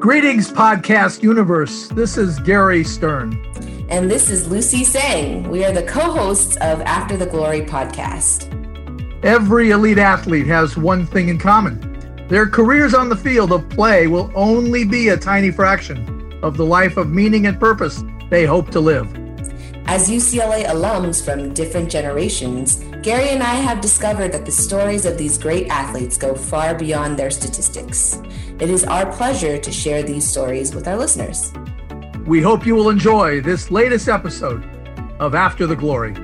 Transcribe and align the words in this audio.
Greetings, 0.00 0.50
podcast 0.50 1.22
universe. 1.22 1.88
This 1.88 2.16
is 2.16 2.40
Gary 2.40 2.82
Stern. 2.82 3.34
And 3.90 4.10
this 4.10 4.30
is 4.30 4.48
Lucy 4.48 4.82
Sang. 4.82 5.50
We 5.50 5.62
are 5.62 5.72
the 5.72 5.82
co 5.82 6.00
hosts 6.00 6.56
of 6.62 6.80
After 6.80 7.18
the 7.18 7.26
Glory 7.26 7.60
podcast. 7.60 8.48
Every 9.22 9.72
elite 9.72 9.98
athlete 9.98 10.46
has 10.46 10.74
one 10.74 11.04
thing 11.04 11.28
in 11.28 11.36
common 11.36 12.26
their 12.30 12.48
careers 12.48 12.94
on 12.94 13.10
the 13.10 13.16
field 13.16 13.52
of 13.52 13.68
play 13.68 14.06
will 14.06 14.32
only 14.34 14.86
be 14.86 15.10
a 15.10 15.18
tiny 15.18 15.50
fraction 15.50 16.32
of 16.42 16.56
the 16.56 16.64
life 16.64 16.96
of 16.96 17.10
meaning 17.10 17.46
and 17.46 17.60
purpose 17.60 18.02
they 18.30 18.46
hope 18.46 18.70
to 18.70 18.80
live. 18.80 19.06
As 19.84 20.08
UCLA 20.08 20.64
alums 20.64 21.22
from 21.22 21.52
different 21.52 21.90
generations, 21.90 22.82
Gary 23.02 23.30
and 23.30 23.42
I 23.42 23.54
have 23.54 23.80
discovered 23.80 24.30
that 24.32 24.44
the 24.44 24.52
stories 24.52 25.06
of 25.06 25.16
these 25.16 25.38
great 25.38 25.68
athletes 25.68 26.18
go 26.18 26.34
far 26.34 26.74
beyond 26.74 27.18
their 27.18 27.30
statistics. 27.30 28.20
It 28.58 28.68
is 28.68 28.84
our 28.84 29.10
pleasure 29.10 29.56
to 29.56 29.72
share 29.72 30.02
these 30.02 30.28
stories 30.28 30.74
with 30.74 30.86
our 30.86 30.98
listeners. 30.98 31.50
We 32.26 32.42
hope 32.42 32.66
you 32.66 32.74
will 32.74 32.90
enjoy 32.90 33.40
this 33.40 33.70
latest 33.70 34.08
episode 34.08 34.62
of 35.18 35.34
After 35.34 35.66
the 35.66 35.76
Glory. 35.76 36.14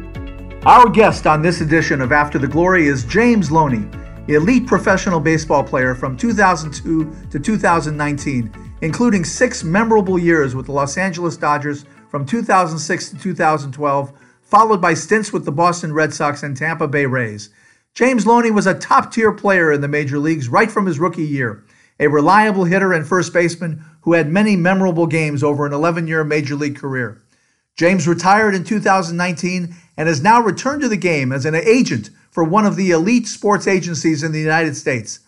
Our 0.66 0.90
guest 0.90 1.26
on 1.26 1.40
this 1.40 1.62
edition 1.62 2.02
of 2.02 2.12
After 2.12 2.38
the 2.38 2.46
Glory 2.46 2.88
is 2.88 3.06
James 3.06 3.50
Loney, 3.50 3.88
elite 4.28 4.66
professional 4.66 5.18
baseball 5.18 5.64
player 5.64 5.94
from 5.94 6.14
2002 6.14 7.10
to 7.30 7.40
2019, 7.40 8.52
including 8.82 9.24
six 9.24 9.64
memorable 9.64 10.18
years 10.18 10.54
with 10.54 10.66
the 10.66 10.72
Los 10.72 10.98
Angeles 10.98 11.38
Dodgers 11.38 11.86
from 12.10 12.26
2006 12.26 13.08
to 13.08 13.16
2012, 13.16 14.12
followed 14.46 14.80
by 14.80 14.94
stints 14.94 15.32
with 15.32 15.44
the 15.44 15.52
Boston 15.52 15.92
Red 15.92 16.14
Sox 16.14 16.42
and 16.42 16.56
Tampa 16.56 16.86
Bay 16.86 17.04
Rays. 17.04 17.50
James 17.94 18.26
Loney 18.26 18.50
was 18.50 18.66
a 18.66 18.78
top 18.78 19.12
tier 19.12 19.32
player 19.32 19.72
in 19.72 19.80
the 19.80 19.88
major 19.88 20.18
leagues 20.18 20.48
right 20.48 20.70
from 20.70 20.86
his 20.86 21.00
rookie 21.00 21.26
year, 21.26 21.64
a 21.98 22.06
reliable 22.06 22.64
hitter 22.64 22.92
and 22.92 23.06
first 23.06 23.32
baseman 23.32 23.84
who 24.02 24.12
had 24.12 24.30
many 24.30 24.54
memorable 24.54 25.08
games 25.08 25.42
over 25.42 25.66
an 25.66 25.72
11 25.72 26.06
year 26.06 26.22
major 26.22 26.54
league 26.54 26.76
career. 26.76 27.20
James 27.76 28.06
retired 28.06 28.54
in 28.54 28.62
2019 28.62 29.74
and 29.96 30.08
has 30.08 30.22
now 30.22 30.40
returned 30.40 30.80
to 30.82 30.88
the 30.88 30.96
game 30.96 31.32
as 31.32 31.44
an 31.44 31.54
agent 31.54 32.10
for 32.30 32.44
one 32.44 32.64
of 32.64 32.76
the 32.76 32.90
elite 32.90 33.26
sports 33.26 33.66
agencies 33.66 34.22
in 34.22 34.30
the 34.30 34.40
United 34.40 34.76
States. 34.76 35.20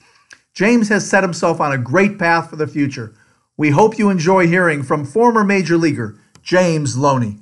James 0.55 0.89
has 0.89 1.09
set 1.09 1.25
himself 1.25 1.61
on 1.61 1.73
a 1.73 1.79
great 1.79 2.19
path 2.19 2.51
for 2.51 2.57
the 2.57 2.67
future. 2.67 3.15
We 3.57 3.71
hope 3.71 3.99
you 3.99 4.11
enjoy 4.11 4.47
hearing 4.47 4.83
from 4.83 5.05
former 5.05 5.43
major 5.43 5.77
leaguer 5.77 6.19
James 6.43 6.97
Loney. 6.97 7.39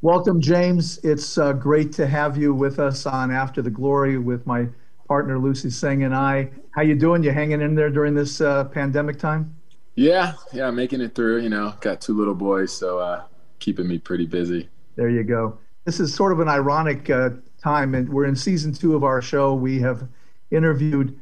Welcome, 0.00 0.40
James. 0.40 0.98
It's 0.98 1.38
uh, 1.38 1.52
great 1.52 1.90
to 1.94 2.06
have 2.06 2.36
you 2.36 2.54
with 2.54 2.78
us 2.78 3.04
on 3.04 3.32
After 3.32 3.62
the 3.62 3.70
Glory 3.70 4.16
with 4.16 4.46
my 4.46 4.68
partner 5.08 5.40
Lucy 5.40 5.70
Singh 5.70 6.04
and 6.04 6.14
I. 6.14 6.50
How 6.70 6.82
you 6.82 6.94
doing? 6.94 7.24
You 7.24 7.32
hanging 7.32 7.60
in 7.60 7.74
there 7.74 7.90
during 7.90 8.14
this 8.14 8.40
uh, 8.40 8.66
pandemic 8.66 9.18
time? 9.18 9.56
Yeah, 9.96 10.34
yeah, 10.52 10.70
making 10.70 11.00
it 11.00 11.16
through. 11.16 11.40
You 11.40 11.48
know, 11.48 11.74
got 11.80 12.00
two 12.00 12.16
little 12.16 12.36
boys, 12.36 12.72
so 12.72 13.00
uh, 13.00 13.24
keeping 13.58 13.88
me 13.88 13.98
pretty 13.98 14.24
busy. 14.24 14.68
There 14.94 15.10
you 15.10 15.24
go. 15.24 15.58
This 15.84 15.98
is 15.98 16.14
sort 16.14 16.30
of 16.30 16.38
an 16.38 16.48
ironic 16.48 17.10
uh, 17.10 17.30
time, 17.60 17.96
and 17.96 18.08
we're 18.08 18.26
in 18.26 18.36
season 18.36 18.72
two 18.72 18.94
of 18.94 19.02
our 19.02 19.20
show. 19.20 19.52
We 19.52 19.80
have 19.80 20.06
interviewed 20.52 21.18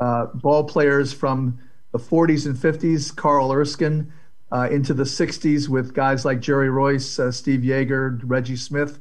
uh, 0.00 0.26
ball 0.34 0.64
players 0.64 1.14
from 1.14 1.58
the 1.92 1.98
40s 1.98 2.44
and 2.44 2.54
50s, 2.54 3.16
Carl 3.16 3.50
Erskine, 3.52 4.12
uh, 4.52 4.68
into 4.70 4.94
the 4.94 5.04
60s 5.04 5.68
with 5.68 5.94
guys 5.94 6.24
like 6.24 6.40
Jerry 6.40 6.68
Reuss, 6.68 7.18
uh, 7.18 7.30
Steve 7.30 7.60
Yeager, 7.60 8.20
Reggie 8.24 8.56
Smith. 8.56 9.00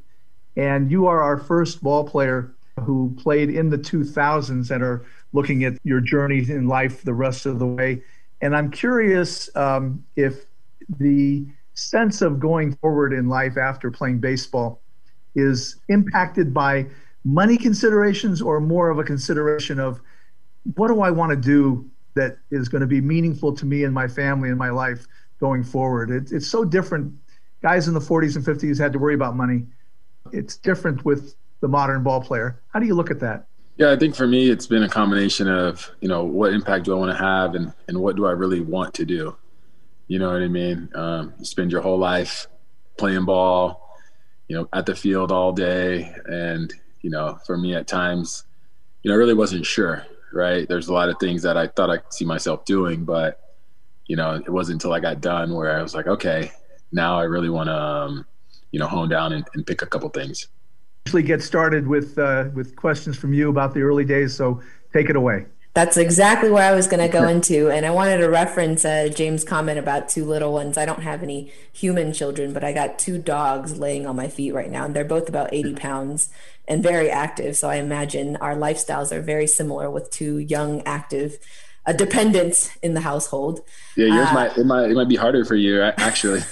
And 0.56 0.92
you 0.92 1.08
are 1.08 1.22
our 1.22 1.38
first 1.38 1.82
ball 1.82 2.04
player 2.04 2.54
who 2.84 3.16
played 3.18 3.50
in 3.50 3.70
the 3.70 3.78
2000s 3.78 4.72
and 4.72 4.84
are 4.84 5.06
looking 5.34 5.64
at 5.64 5.74
your 5.84 6.02
journey 6.02 6.40
in 6.50 6.68
life 6.68 7.04
the 7.04 7.14
rest 7.14 7.46
of 7.46 7.60
the 7.60 7.68
way. 7.68 8.02
And 8.42 8.56
I'm 8.56 8.70
curious 8.70 9.50
um, 9.56 10.04
if 10.16 10.46
the 11.00 11.46
sense 11.74 12.22
of 12.22 12.40
going 12.40 12.76
forward 12.76 13.14
in 13.14 13.28
life 13.30 13.58
after 13.58 13.92
playing 13.92 14.20
baseball 14.20 14.82
is 15.36 15.80
impacted 15.90 16.54
by 16.54 16.88
money 17.24 17.58
considerations 17.58 18.42
or 18.42 18.60
more 18.60 18.90
of 18.90 19.00
a 19.00 19.04
consideration 19.04 19.80
of 19.80 20.02
what 20.76 20.88
do 20.88 21.02
I 21.02 21.12
want 21.12 21.32
to 21.32 21.36
do 21.36 21.90
that 22.16 22.38
is 22.52 22.68
going 22.68 22.82
to 22.82 22.88
be 22.88 23.00
meaningful 23.00 23.54
to 23.56 23.66
me 23.66 23.84
and 23.84 23.94
my 23.94 24.08
family 24.08 24.50
and 24.50 24.58
my 24.58 24.70
life 24.70 25.06
going 25.40 25.64
forward? 25.64 26.12
It, 26.12 26.32
it's 26.32 26.48
so 26.48 26.64
different. 26.64 27.14
Guys 27.62 27.88
in 27.88 27.94
the 27.94 28.00
40s 28.00 28.36
and 28.36 28.46
50s 28.46 28.80
had 28.80 28.94
to 28.94 29.00
worry 29.00 29.16
about 29.16 29.36
money. 29.36 29.66
It's 30.32 30.58
different 30.58 31.06
with 31.06 31.36
the 31.62 31.68
modern 31.68 32.04
ball 32.04 32.22
player. 32.22 32.62
How 32.70 32.80
do 32.80 32.86
you 32.86 32.96
look 32.96 33.12
at 33.12 33.20
that? 33.22 33.48
Yeah, 33.78 33.92
I 33.92 33.96
think 33.96 34.16
for 34.16 34.28
me, 34.28 34.50
it's 34.50 34.66
been 34.66 34.84
a 34.84 34.90
combination 34.90 35.48
of, 35.48 35.92
you 36.02 36.08
know, 36.08 36.24
what 36.24 36.54
impact 36.54 36.86
do 36.86 36.94
I 36.94 37.00
want 37.00 37.12
to 37.12 37.24
have 37.24 37.56
and, 37.56 37.74
and 37.88 38.00
what 38.00 38.16
do 38.16 38.26
I 38.26 38.32
really 38.32 38.62
want 38.62 38.94
to 38.96 39.06
do? 39.06 39.38
You 40.08 40.20
know 40.20 40.32
what 40.32 40.42
I 40.42 40.48
mean? 40.48 40.90
Um, 40.96 41.34
you 41.38 41.46
spend 41.46 41.72
your 41.72 41.82
whole 41.82 42.00
life 42.00 42.48
playing 42.98 43.26
ball, 43.26 43.96
you 44.48 44.56
know, 44.56 44.68
at 44.74 44.86
the 44.86 44.96
field 44.96 45.32
all 45.32 45.52
day. 45.52 46.12
And, 46.26 46.74
you 47.02 47.10
know, 47.10 47.40
for 47.46 47.58
me 47.58 47.76
at 47.76 47.88
times, 47.88 48.46
you 49.04 49.10
know, 49.10 49.16
I 49.16 49.18
really 49.18 49.36
wasn't 49.36 49.66
sure, 49.66 50.06
right? 50.34 50.68
There's 50.68 50.88
a 50.88 50.94
lot 50.94 51.10
of 51.10 51.20
things 51.20 51.44
that 51.44 51.58
I 51.58 51.68
thought 51.68 51.90
I 51.92 51.98
could 51.98 52.14
see 52.14 52.26
myself 52.26 52.66
doing, 52.66 53.06
but, 53.06 53.40
you 54.08 54.16
know, 54.16 54.36
it 54.36 54.50
wasn't 54.50 54.76
until 54.76 54.94
I 54.94 55.00
got 55.00 55.22
done 55.22 55.54
where 55.54 55.78
I 55.78 55.82
was 55.82 55.94
like, 55.94 56.08
okay, 56.08 56.52
now 56.92 57.20
I 57.20 57.24
really 57.24 57.50
want 57.50 57.68
to, 57.68 57.76
um, 57.76 58.26
you 58.72 58.80
know, 58.80 58.88
hone 58.88 59.10
down 59.10 59.34
and, 59.34 59.46
and 59.54 59.66
pick 59.66 59.82
a 59.82 59.86
couple 59.86 60.10
things. 60.10 60.48
Actually, 61.06 61.24
get 61.24 61.42
started 61.42 61.88
with 61.88 62.18
uh, 62.18 62.46
with 62.54 62.76
questions 62.76 63.18
from 63.18 63.34
you 63.34 63.50
about 63.50 63.74
the 63.74 63.82
early 63.82 64.04
days, 64.04 64.36
so 64.36 64.62
take 64.94 65.10
it 65.10 65.16
away. 65.16 65.46
That's 65.74 65.96
exactly 65.96 66.50
where 66.50 66.70
I 66.70 66.74
was 66.74 66.88
going 66.88 67.06
to 67.06 67.08
go 67.08 67.28
into. 67.28 67.70
And 67.70 67.86
I 67.86 67.92
wanted 67.92 68.18
to 68.18 68.30
reference 68.30 68.84
uh, 68.84 69.10
James' 69.16 69.44
comment 69.44 69.78
about 69.78 70.10
two 70.10 70.26
little 70.26 70.52
ones. 70.52 70.76
I 70.76 70.86
don't 70.86 71.04
have 71.04 71.22
any 71.22 71.54
human 71.72 72.14
children, 72.14 72.52
but 72.52 72.64
I 72.64 72.74
got 72.74 72.98
two 72.98 73.20
dogs 73.20 73.78
laying 73.78 74.08
on 74.08 74.16
my 74.16 74.28
feet 74.28 74.56
right 74.56 74.72
now. 74.72 74.86
And 74.86 74.96
they're 74.96 75.06
both 75.06 75.30
about 75.30 75.54
80 75.54 75.76
pounds 75.76 76.30
and 76.68 76.82
very 76.82 77.12
active. 77.12 77.56
So 77.58 77.70
I 77.70 77.76
imagine 77.76 78.38
our 78.38 78.56
lifestyles 78.56 79.12
are 79.12 79.22
very 79.22 79.46
similar 79.46 79.88
with 79.88 80.10
two 80.10 80.40
young, 80.40 80.82
active 80.82 81.38
uh, 81.88 81.94
dependents 81.94 82.70
in 82.84 82.94
the 82.94 83.02
household. 83.02 83.62
Yeah, 83.96 84.08
yours 84.08 84.28
uh, 84.28 84.34
might, 84.34 84.58
it 84.58 84.66
might, 84.66 84.92
it 84.92 84.94
might 84.94 85.08
be 85.08 85.16
harder 85.16 85.46
for 85.46 85.56
you, 85.56 85.82
actually. 85.82 86.42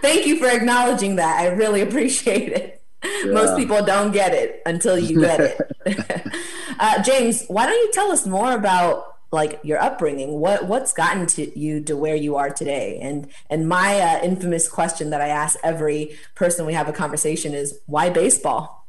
Thank 0.00 0.26
you 0.26 0.38
for 0.38 0.46
acknowledging 0.46 1.16
that. 1.16 1.40
I 1.40 1.48
really 1.48 1.80
appreciate 1.80 2.52
it. 2.52 2.82
Yeah. 3.02 3.32
Most 3.32 3.56
people 3.56 3.84
don't 3.84 4.12
get 4.12 4.32
it 4.32 4.62
until 4.64 4.96
you 4.96 5.20
get 5.20 5.40
it. 5.40 5.60
uh, 6.78 7.02
James, 7.02 7.44
why 7.48 7.66
don't 7.66 7.74
you 7.74 7.90
tell 7.92 8.12
us 8.12 8.26
more 8.26 8.52
about 8.52 9.16
like 9.32 9.58
your 9.64 9.80
upbringing? 9.82 10.38
What 10.38 10.66
what's 10.66 10.92
gotten 10.92 11.26
to 11.28 11.58
you 11.58 11.80
to 11.82 11.96
where 11.96 12.14
you 12.14 12.36
are 12.36 12.50
today? 12.50 13.00
And 13.02 13.28
and 13.50 13.68
my 13.68 13.98
uh, 13.98 14.22
infamous 14.22 14.68
question 14.68 15.10
that 15.10 15.20
I 15.20 15.28
ask 15.28 15.58
every 15.64 16.16
person 16.36 16.64
we 16.64 16.74
have 16.74 16.88
a 16.88 16.92
conversation 16.92 17.54
is 17.54 17.80
why 17.86 18.08
baseball? 18.08 18.81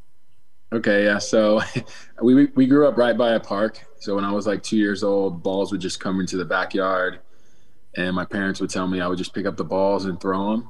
Okay, 0.74 1.06
yeah. 1.06 1.20
So 1.20 1.62
we 2.22 2.46
we 2.56 2.66
grew 2.66 2.88
up 2.88 2.98
right 2.98 3.18
by 3.18 3.34
a 3.34 3.40
park. 3.40 3.86
So 4.00 4.16
when 4.16 4.26
I 4.26 4.32
was 4.32 4.48
like 4.48 4.64
two 4.64 4.78
years 4.78 5.04
old, 5.04 5.44
balls 5.44 5.72
would 5.72 5.82
just 5.82 6.00
come 6.00 6.20
into 6.20 6.36
the 6.36 6.46
backyard, 6.46 7.20
and 7.96 8.16
my 8.16 8.26
parents 8.26 8.60
would 8.60 8.70
tell 8.70 8.88
me 8.88 9.00
I 9.00 9.08
would 9.08 9.18
just 9.18 9.34
pick 9.34 9.46
up 9.46 9.56
the 9.56 9.64
balls 9.64 10.06
and 10.06 10.20
throw 10.20 10.52
them 10.52 10.70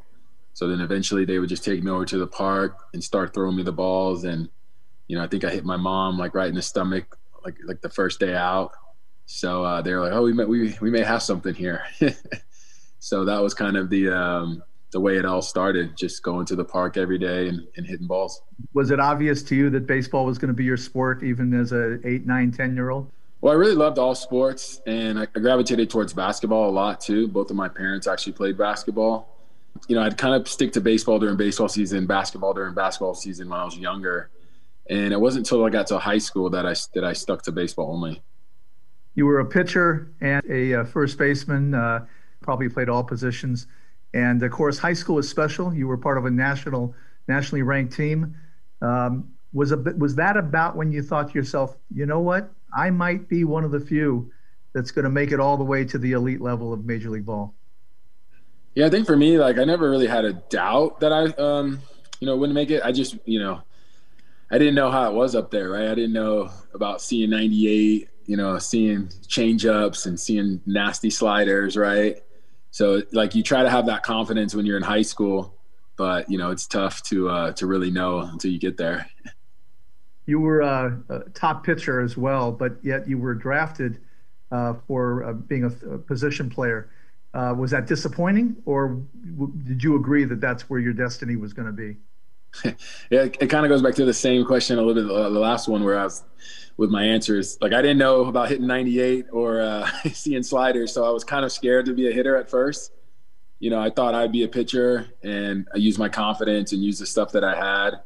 so 0.54 0.68
then 0.68 0.82
eventually 0.82 1.26
they 1.26 1.40
would 1.40 1.50
just 1.50 1.64
take 1.64 1.84
me 1.84 1.92
over 1.92 2.06
to 2.06 2.18
the 2.18 2.28
park 2.28 2.78
and 2.94 3.04
start 3.04 3.34
throwing 3.34 3.56
me 3.56 3.64
the 3.64 3.72
balls. 3.72 4.24
And, 4.24 4.50
you 5.08 5.18
know, 5.18 5.24
I 5.24 5.28
think 5.28 5.44
I 5.44 5.50
hit 5.50 5.66
my 5.66 5.78
mom 5.78 6.18
like 6.18 6.36
right 6.36 6.48
in 6.48 6.56
the 6.56 6.62
stomach, 6.62 7.18
like, 7.44 7.56
like 7.66 7.82
the 7.82 7.90
first 7.90 8.20
day 8.20 8.36
out. 8.36 8.72
So 9.26 9.64
uh, 9.64 9.82
they 9.82 9.94
were 9.94 10.02
like, 10.02 10.14
oh, 10.14 10.22
we 10.22 10.34
may, 10.34 10.46
we, 10.46 10.76
we 10.80 10.92
may 10.92 11.02
have 11.02 11.24
something 11.24 11.56
here. 11.56 11.84
so 13.00 13.26
that 13.26 13.42
was 13.42 13.54
kind 13.56 13.78
of 13.78 13.90
the, 13.90 14.10
um, 14.10 14.64
the 14.94 15.00
way 15.00 15.18
it 15.18 15.26
all 15.26 15.42
started, 15.42 15.98
just 15.98 16.24
going 16.24 16.46
to 16.46 16.56
the 16.56 16.64
park 16.64 16.96
every 16.96 17.18
day 17.18 17.50
and, 17.50 17.68
and 17.76 17.86
hitting 17.86 18.08
balls. 18.08 18.42
Was 18.74 18.92
it 18.92 19.00
obvious 19.00 19.44
to 19.44 19.56
you 19.56 19.70
that 19.72 19.86
baseball 19.86 20.26
was 20.26 20.38
going 20.38 20.48
to 20.48 20.54
be 20.54 20.64
your 20.64 20.78
sport, 20.78 21.24
even 21.24 21.54
as 21.54 21.74
a 21.74 22.00
eight, 22.08 22.26
nine, 22.26 22.52
10 22.52 22.76
year 22.76 22.90
old? 22.90 23.12
Well, 23.42 23.52
I 23.52 23.58
really 23.58 23.76
loved 23.76 24.00
all 24.00 24.16
sports 24.16 24.82
and 24.88 25.20
I 25.20 25.26
gravitated 25.26 25.90
towards 25.90 26.14
basketball 26.14 26.70
a 26.70 26.72
lot 26.72 27.02
too. 27.02 27.28
Both 27.28 27.50
of 27.50 27.58
my 27.58 27.68
parents 27.68 28.08
actually 28.08 28.34
played 28.34 28.58
basketball 28.58 29.34
you 29.88 29.96
know, 29.96 30.02
I'd 30.02 30.18
kind 30.18 30.36
of 30.36 30.48
stick 30.48 30.72
to 30.74 30.82
baseball 30.82 31.20
during 31.20 31.38
baseball 31.38 31.68
season, 31.68 32.06
basketball 32.06 32.54
during 32.54 32.74
basketball 32.74 33.16
season 33.16 33.50
when 33.50 33.60
I 33.60 33.66
was 33.66 33.78
younger. 33.78 34.30
And 34.90 35.14
it 35.14 35.20
wasn't 35.20 35.48
until 35.48 35.64
I 35.66 35.70
got 35.70 35.88
to 35.88 36.00
high 36.00 36.18
school 36.18 36.50
that 36.52 36.66
I 36.66 36.76
that 36.94 37.04
I 37.04 37.14
stuck 37.14 37.42
to 37.44 37.52
baseball 37.52 37.92
only. 37.92 38.22
You 39.16 39.26
were 39.26 39.40
a 39.40 39.46
pitcher 39.46 40.12
and 40.22 40.44
a 40.50 40.82
uh, 40.82 40.84
first 40.86 41.18
baseman. 41.18 41.74
Uh, 41.74 42.06
probably 42.42 42.68
played 42.68 42.90
all 42.90 43.04
positions, 43.04 43.68
and 44.14 44.42
of 44.44 44.52
course, 44.52 44.78
high 44.78 44.94
school 44.94 45.16
was 45.16 45.30
special. 45.30 45.74
You 45.74 45.88
were 45.88 45.98
part 45.98 46.18
of 46.18 46.26
a 46.26 46.32
national, 46.32 46.96
nationally 47.28 47.64
ranked 47.64 47.94
team. 47.94 48.36
Um, 48.82 49.30
was 49.54 49.72
a 49.72 49.78
was 49.78 50.16
that 50.16 50.36
about 50.38 50.76
when 50.76 50.92
you 50.92 51.02
thought 51.02 51.30
to 51.30 51.34
yourself, 51.34 51.78
you 51.94 52.06
know 52.06 52.20
what, 52.20 52.52
I 52.76 52.90
might 52.90 53.30
be 53.30 53.44
one 53.44 53.64
of 53.64 53.72
the 53.72 53.80
few 53.80 54.32
that's 54.74 54.92
going 54.92 55.04
to 55.04 55.12
make 55.12 55.32
it 55.32 55.40
all 55.40 55.58
the 55.58 55.64
way 55.64 55.86
to 55.86 55.98
the 55.98 56.14
elite 56.14 56.42
level 56.42 56.74
of 56.74 56.86
Major 56.86 57.10
League 57.10 57.26
Ball? 57.26 57.54
Yeah, 58.76 58.88
I 58.88 58.90
think 58.90 59.06
for 59.06 59.16
me, 59.16 59.38
like 59.38 59.58
I 59.60 59.64
never 59.64 59.90
really 59.90 60.08
had 60.08 60.26
a 60.26 60.34
doubt 60.34 61.00
that 61.02 61.14
I, 61.14 61.26
um, 61.42 61.80
you 62.20 62.26
know, 62.26 62.36
wouldn't 62.36 62.56
make 62.56 62.72
it. 62.72 62.82
I 62.84 62.92
just, 62.92 63.18
you 63.26 63.40
know, 63.40 63.62
I 64.50 64.58
didn't 64.58 64.76
know 64.76 64.90
how 64.90 65.10
it 65.10 65.14
was 65.14 65.36
up 65.36 65.52
there, 65.52 65.70
right? 65.70 65.90
I 65.90 65.96
didn't 65.96 66.14
know 66.14 66.50
about 66.74 67.02
seeing 67.02 67.30
98, 67.30 68.10
you 68.26 68.38
know, 68.38 68.58
seeing 68.58 69.12
change 69.28 69.66
ups 69.66 70.08
and 70.08 70.20
seeing 70.20 70.62
nasty 70.66 71.12
sliders, 71.12 71.78
right? 71.78 72.18
So 72.74 73.04
like 73.12 73.36
you 73.36 73.44
try 73.44 73.62
to 73.62 73.70
have 73.70 73.86
that 73.86 74.02
confidence 74.02 74.56
when 74.56 74.66
you're 74.66 74.78
in 74.78 74.84
high 74.84 75.04
school, 75.04 75.54
but 75.96 76.28
you 76.28 76.40
know, 76.40 76.50
it's 76.50 76.66
tough 76.66 77.04
to 77.04 77.30
uh, 77.30 77.52
to 77.54 77.68
really 77.68 77.92
know 77.92 78.22
until 78.22 78.52
you 78.52 78.58
get 78.58 78.78
there. 78.78 79.08
You 80.26 80.40
were 80.40 80.62
a, 80.62 81.00
a 81.10 81.20
top 81.36 81.64
pitcher 81.64 82.02
as 82.02 82.18
well, 82.18 82.52
but 82.52 82.78
yet 82.82 83.08
you 83.08 83.20
were 83.20 83.36
drafted 83.36 84.00
uh, 84.52 84.74
for 84.88 85.24
uh, 85.24 85.34
being 85.34 85.66
a, 85.66 85.94
a, 85.94 86.00
position 86.00 86.50
player. 86.50 86.90
Uh, 87.36 87.54
was 87.56 87.70
that 87.70 87.86
disappointing, 87.86 88.56
or 88.66 89.04
w- 89.36 89.54
did 89.66 89.84
you 89.84 89.96
agree 89.96 90.24
that 90.24 90.42
that's 90.42 90.68
where 90.68 90.80
your 90.80 90.94
destiny 90.94 91.36
was 91.36 91.54
going 91.54 91.68
to 91.68 91.74
be? 91.74 91.98
Yeah, 92.64 92.72
it, 93.10 93.38
it 93.42 93.48
kind 93.48 93.66
of 93.66 93.70
goes 93.70 93.82
back 93.82 93.96
to 93.96 94.06
the 94.06 94.14
same 94.14 94.46
question 94.46 94.78
a 94.78 94.82
little 94.82 95.04
bit. 95.04 95.08
The 95.08 95.40
last 95.40 95.68
one 95.68 95.84
where 95.84 95.98
I 95.98 96.04
was 96.04 96.24
with 96.78 96.90
my 96.90 97.04
answers, 97.04 97.58
like 97.62 97.74
I 97.74 97.82
didn't 97.82 98.00
know 98.00 98.26
about 98.26 98.50
hitting 98.50 98.68
98 98.68 99.28
or 99.32 99.62
uh, 99.62 99.90
seeing 100.14 100.44
sliders, 100.44 100.94
so 100.94 101.06
I 101.06 101.10
was 101.10 101.24
kind 101.24 101.46
of 101.46 101.52
scared 101.52 101.86
to 101.86 101.94
be 101.94 102.10
a 102.10 102.12
hitter 102.12 102.36
at 102.36 102.50
first. 102.50 102.92
You 103.60 103.70
know, 103.70 103.80
I 103.80 103.90
thought 103.90 104.14
I'd 104.14 104.32
be 104.32 104.44
a 104.44 104.48
pitcher, 104.48 105.08
and 105.24 105.68
I 105.74 105.78
used 105.78 105.98
my 105.98 106.10
confidence 106.10 106.74
and 106.74 106.84
used 106.84 107.02
the 107.02 107.06
stuff 107.06 107.32
that 107.32 107.44
I 107.44 107.56
had. 107.56 108.02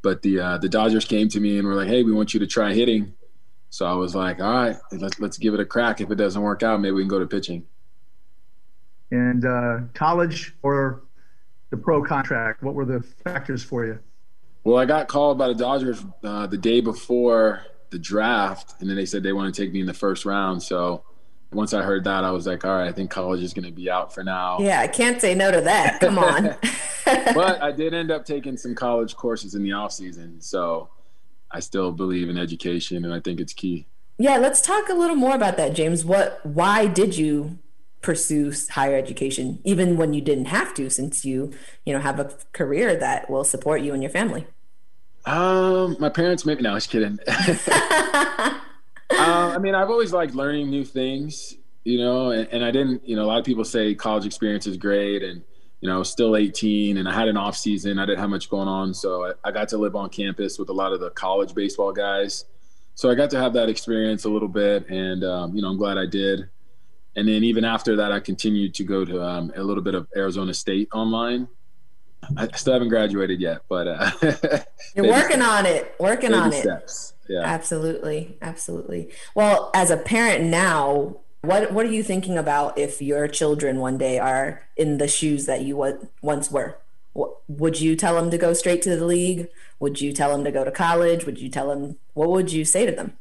But 0.00 0.22
the 0.22 0.40
uh, 0.40 0.58
the 0.58 0.68
Dodgers 0.68 1.04
came 1.04 1.28
to 1.28 1.40
me 1.40 1.58
and 1.58 1.66
were 1.66 1.74
like, 1.74 1.88
"Hey, 1.88 2.02
we 2.02 2.12
want 2.12 2.34
you 2.34 2.40
to 2.40 2.46
try 2.46 2.72
hitting." 2.72 3.14
So 3.70 3.86
I 3.86 3.92
was 3.92 4.14
like, 4.14 4.40
"All 4.40 4.52
right, 4.52 4.76
let's 4.92 5.20
let's 5.20 5.38
give 5.38 5.54
it 5.54 5.60
a 5.60 5.66
crack. 5.66 6.00
If 6.00 6.10
it 6.10 6.16
doesn't 6.16 6.40
work 6.40 6.62
out, 6.62 6.80
maybe 6.80 6.92
we 6.92 7.02
can 7.02 7.08
go 7.08 7.18
to 7.18 7.26
pitching." 7.26 7.66
And 9.10 9.44
uh, 9.44 9.80
college 9.92 10.54
or 10.62 11.02
the 11.72 11.76
pro 11.78 12.04
contract? 12.04 12.62
What 12.62 12.74
were 12.74 12.84
the 12.84 13.00
factors 13.00 13.64
for 13.64 13.84
you? 13.84 13.98
Well, 14.62 14.78
I 14.78 14.84
got 14.84 15.08
called 15.08 15.38
by 15.38 15.48
the 15.48 15.54
Dodgers 15.54 16.04
uh, 16.22 16.46
the 16.46 16.58
day 16.58 16.80
before 16.80 17.62
the 17.90 17.98
draft, 17.98 18.74
and 18.78 18.88
then 18.88 18.94
they 18.94 19.06
said 19.06 19.24
they 19.24 19.32
want 19.32 19.52
to 19.52 19.60
take 19.60 19.72
me 19.72 19.80
in 19.80 19.86
the 19.86 19.94
first 19.94 20.24
round. 20.24 20.62
So 20.62 21.02
once 21.50 21.74
I 21.74 21.82
heard 21.82 22.04
that, 22.04 22.24
I 22.24 22.30
was 22.30 22.46
like, 22.46 22.64
all 22.64 22.76
right, 22.76 22.86
I 22.86 22.92
think 22.92 23.10
college 23.10 23.42
is 23.42 23.54
going 23.54 23.64
to 23.64 23.72
be 23.72 23.90
out 23.90 24.14
for 24.14 24.22
now. 24.22 24.58
Yeah, 24.60 24.80
I 24.80 24.86
can't 24.86 25.20
say 25.20 25.34
no 25.34 25.50
to 25.50 25.62
that. 25.62 25.98
Come 25.98 26.18
on. 26.18 26.54
but 27.34 27.60
I 27.60 27.72
did 27.72 27.94
end 27.94 28.12
up 28.12 28.24
taking 28.24 28.56
some 28.56 28.74
college 28.74 29.16
courses 29.16 29.54
in 29.54 29.64
the 29.64 29.72
off 29.72 29.92
season, 29.92 30.40
so 30.40 30.90
I 31.50 31.58
still 31.60 31.90
believe 31.90 32.28
in 32.28 32.38
education, 32.38 33.04
and 33.04 33.12
I 33.12 33.18
think 33.18 33.40
it's 33.40 33.52
key. 33.52 33.86
Yeah, 34.18 34.36
let's 34.36 34.60
talk 34.60 34.88
a 34.88 34.94
little 34.94 35.16
more 35.16 35.34
about 35.34 35.56
that, 35.56 35.74
James. 35.74 36.04
What? 36.04 36.44
Why 36.44 36.86
did 36.86 37.16
you 37.16 37.58
pursue 38.02 38.52
higher 38.70 38.96
education 38.96 39.60
even 39.64 39.96
when 39.96 40.12
you 40.12 40.20
didn't 40.20 40.46
have 40.46 40.74
to 40.74 40.90
since 40.90 41.24
you 41.24 41.52
you 41.86 41.92
know 41.92 42.00
have 42.00 42.18
a 42.18 42.30
career 42.52 42.96
that 42.96 43.30
will 43.30 43.44
support 43.44 43.80
you 43.80 43.94
and 43.94 44.02
your 44.02 44.10
family? 44.10 44.46
Um 45.24 45.96
my 46.00 46.08
parents 46.08 46.44
maybe 46.44 46.62
no 46.62 46.70
i 46.70 46.74
was 46.74 46.86
kidding. 46.86 47.18
Uh, 49.14 49.52
i 49.54 49.58
mean 49.58 49.74
i've 49.74 49.90
always 49.90 50.10
liked 50.12 50.34
learning 50.34 50.70
new 50.70 50.84
things 50.84 51.56
you 51.84 51.98
know 51.98 52.30
and, 52.30 52.48
and, 52.50 52.64
i 52.64 52.70
didn't 52.70 53.06
you 53.06 53.14
know 53.14 53.24
a 53.24 53.26
lot 53.26 53.38
of 53.38 53.44
people 53.44 53.62
say 53.62 53.94
college 53.94 54.24
experience 54.24 54.66
is 54.66 54.78
great 54.78 55.22
and 55.22 55.42
you 55.82 55.88
know 55.88 56.02
still 56.02 56.34
18 56.34 56.96
and 56.96 57.06
i 57.06 57.12
had 57.12 57.28
an 57.28 57.36
off 57.36 57.56
season 57.56 57.98
i 57.98 58.06
didn't 58.06 58.20
have 58.20 58.30
much 58.30 58.48
going 58.48 58.68
on 58.68 58.94
so 58.94 59.26
I, 59.26 59.32
I 59.44 59.52
got 59.52 59.68
to 59.68 59.76
live 59.76 59.94
on 59.96 60.08
campus 60.08 60.58
with 60.58 60.70
a 60.70 60.72
lot 60.72 60.92
of 60.92 61.00
the 61.00 61.10
college 61.10 61.54
baseball 61.54 61.92
guys. 61.92 62.46
So 62.94 63.10
i 63.10 63.14
got 63.14 63.30
to 63.30 63.38
have 63.38 63.52
that 63.52 63.68
experience 63.68 64.24
a 64.24 64.30
little 64.30 64.48
bit 64.48 64.88
and 64.88 65.22
um, 65.24 65.54
you 65.54 65.60
know 65.60 65.68
i'm 65.68 65.76
glad 65.76 65.98
i 65.98 66.06
did 66.06 66.48
and 67.16 67.28
then 67.28 67.44
even 67.44 67.64
after 67.64 67.96
that, 67.96 68.12
I 68.12 68.20
continued 68.20 68.74
to 68.74 68.84
go 68.84 69.04
to 69.04 69.22
um, 69.22 69.52
a 69.54 69.62
little 69.62 69.82
bit 69.82 69.94
of 69.94 70.08
Arizona 70.16 70.54
State 70.54 70.88
online. 70.92 71.48
I 72.36 72.48
still 72.54 72.72
haven't 72.72 72.88
graduated 72.88 73.40
yet, 73.40 73.62
but 73.68 73.88
uh, 73.88 74.10
you're 74.94 75.08
working 75.08 75.42
on 75.42 75.66
it. 75.66 75.94
Working 75.98 76.32
on 76.34 76.52
steps. 76.52 77.14
it. 77.28 77.34
Yeah, 77.34 77.42
absolutely, 77.42 78.38
absolutely. 78.40 79.10
Well, 79.34 79.70
as 79.74 79.90
a 79.90 79.96
parent 79.96 80.44
now, 80.44 81.16
what 81.42 81.72
what 81.72 81.84
are 81.84 81.90
you 81.90 82.02
thinking 82.02 82.38
about 82.38 82.78
if 82.78 83.02
your 83.02 83.26
children 83.26 83.78
one 83.80 83.98
day 83.98 84.18
are 84.18 84.62
in 84.76 84.98
the 84.98 85.08
shoes 85.08 85.46
that 85.46 85.62
you 85.62 85.76
once 86.22 86.50
were? 86.50 86.78
Would 87.48 87.80
you 87.80 87.96
tell 87.96 88.14
them 88.14 88.30
to 88.30 88.38
go 88.38 88.52
straight 88.54 88.80
to 88.82 88.96
the 88.96 89.04
league? 89.04 89.48
Would 89.80 90.00
you 90.00 90.12
tell 90.12 90.30
them 90.30 90.44
to 90.44 90.52
go 90.52 90.64
to 90.64 90.70
college? 90.70 91.26
Would 91.26 91.40
you 91.40 91.50
tell 91.50 91.68
them 91.68 91.98
what 92.14 92.30
would 92.30 92.52
you 92.52 92.64
say 92.64 92.86
to 92.86 92.92
them? 92.92 93.18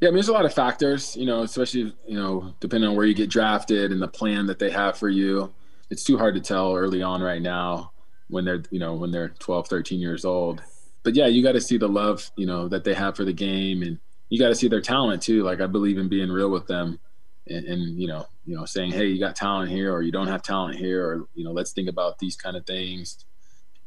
Yeah, 0.00 0.08
I 0.08 0.10
mean, 0.10 0.16
there's 0.16 0.28
a 0.28 0.32
lot 0.32 0.44
of 0.44 0.52
factors, 0.52 1.16
you 1.16 1.24
know, 1.24 1.42
especially, 1.42 1.94
you 2.06 2.18
know, 2.20 2.54
depending 2.60 2.90
on 2.90 2.96
where 2.96 3.06
you 3.06 3.14
get 3.14 3.30
drafted 3.30 3.92
and 3.92 4.02
the 4.02 4.08
plan 4.08 4.46
that 4.46 4.58
they 4.58 4.70
have 4.70 4.98
for 4.98 5.08
you. 5.08 5.52
It's 5.90 6.04
too 6.04 6.18
hard 6.18 6.34
to 6.34 6.40
tell 6.40 6.74
early 6.74 7.02
on 7.02 7.22
right 7.22 7.40
now 7.40 7.92
when 8.28 8.44
they're, 8.44 8.62
you 8.70 8.78
know, 8.80 8.94
when 8.94 9.10
they're 9.12 9.30
12, 9.38 9.68
13 9.68 10.00
years 10.00 10.24
old. 10.24 10.62
But 11.04 11.14
yeah, 11.14 11.26
you 11.26 11.42
got 11.42 11.52
to 11.52 11.60
see 11.60 11.78
the 11.78 11.88
love, 11.88 12.30
you 12.36 12.46
know, 12.46 12.68
that 12.68 12.84
they 12.84 12.94
have 12.94 13.16
for 13.16 13.24
the 13.24 13.32
game 13.32 13.82
and 13.82 13.98
you 14.30 14.38
got 14.38 14.48
to 14.48 14.54
see 14.54 14.68
their 14.68 14.80
talent 14.80 15.22
too. 15.22 15.42
Like 15.42 15.60
I 15.60 15.66
believe 15.66 15.98
in 15.98 16.08
being 16.08 16.30
real 16.30 16.50
with 16.50 16.66
them 16.66 16.98
and, 17.46 17.64
and, 17.66 18.00
you 18.00 18.08
know, 18.08 18.26
you 18.44 18.56
know, 18.56 18.64
saying, 18.64 18.92
Hey, 18.92 19.06
you 19.06 19.20
got 19.20 19.36
talent 19.36 19.70
here 19.70 19.92
or 19.92 20.02
you 20.02 20.10
don't 20.12 20.28
have 20.28 20.42
talent 20.42 20.78
here, 20.78 21.06
or, 21.06 21.28
you 21.34 21.44
know, 21.44 21.52
let's 21.52 21.72
think 21.72 21.88
about 21.88 22.18
these 22.18 22.36
kind 22.36 22.56
of 22.56 22.66
things, 22.66 23.24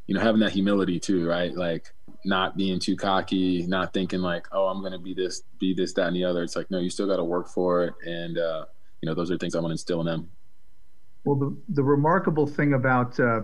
you 0.06 0.16
know, 0.16 0.22
having 0.22 0.42
that 0.42 0.52
humility 0.52 1.00
too, 1.00 1.28
right? 1.28 1.54
Like, 1.56 1.94
not 2.28 2.58
being 2.58 2.78
too 2.80 2.96
cocky, 2.96 3.66
not 3.68 3.94
thinking 3.94 4.20
like, 4.20 4.48
oh, 4.52 4.68
I'm 4.68 4.84
gonna 4.84 5.00
be 5.00 5.14
this, 5.14 5.44
be 5.60 5.74
this, 5.74 5.94
that, 5.94 6.08
and 6.08 6.16
the 6.16 6.26
other. 6.26 6.44
It's 6.44 6.56
like, 6.56 6.70
no, 6.70 6.80
you 6.80 6.90
still 6.90 7.08
got 7.08 7.18
to 7.18 7.24
work 7.24 7.48
for 7.48 7.86
it, 7.86 7.94
and 8.06 8.38
uh, 8.38 8.66
you 9.02 9.08
know, 9.08 9.16
those 9.16 9.32
are 9.32 9.38
things 9.38 9.56
I 9.56 9.60
want 9.60 9.70
to 9.70 9.74
instill 9.74 10.02
in 10.02 10.06
them. 10.08 10.30
Well, 11.24 11.36
the 11.36 11.58
the 11.70 11.84
remarkable 11.84 12.46
thing 12.46 12.74
about 12.74 13.20
uh, 13.20 13.42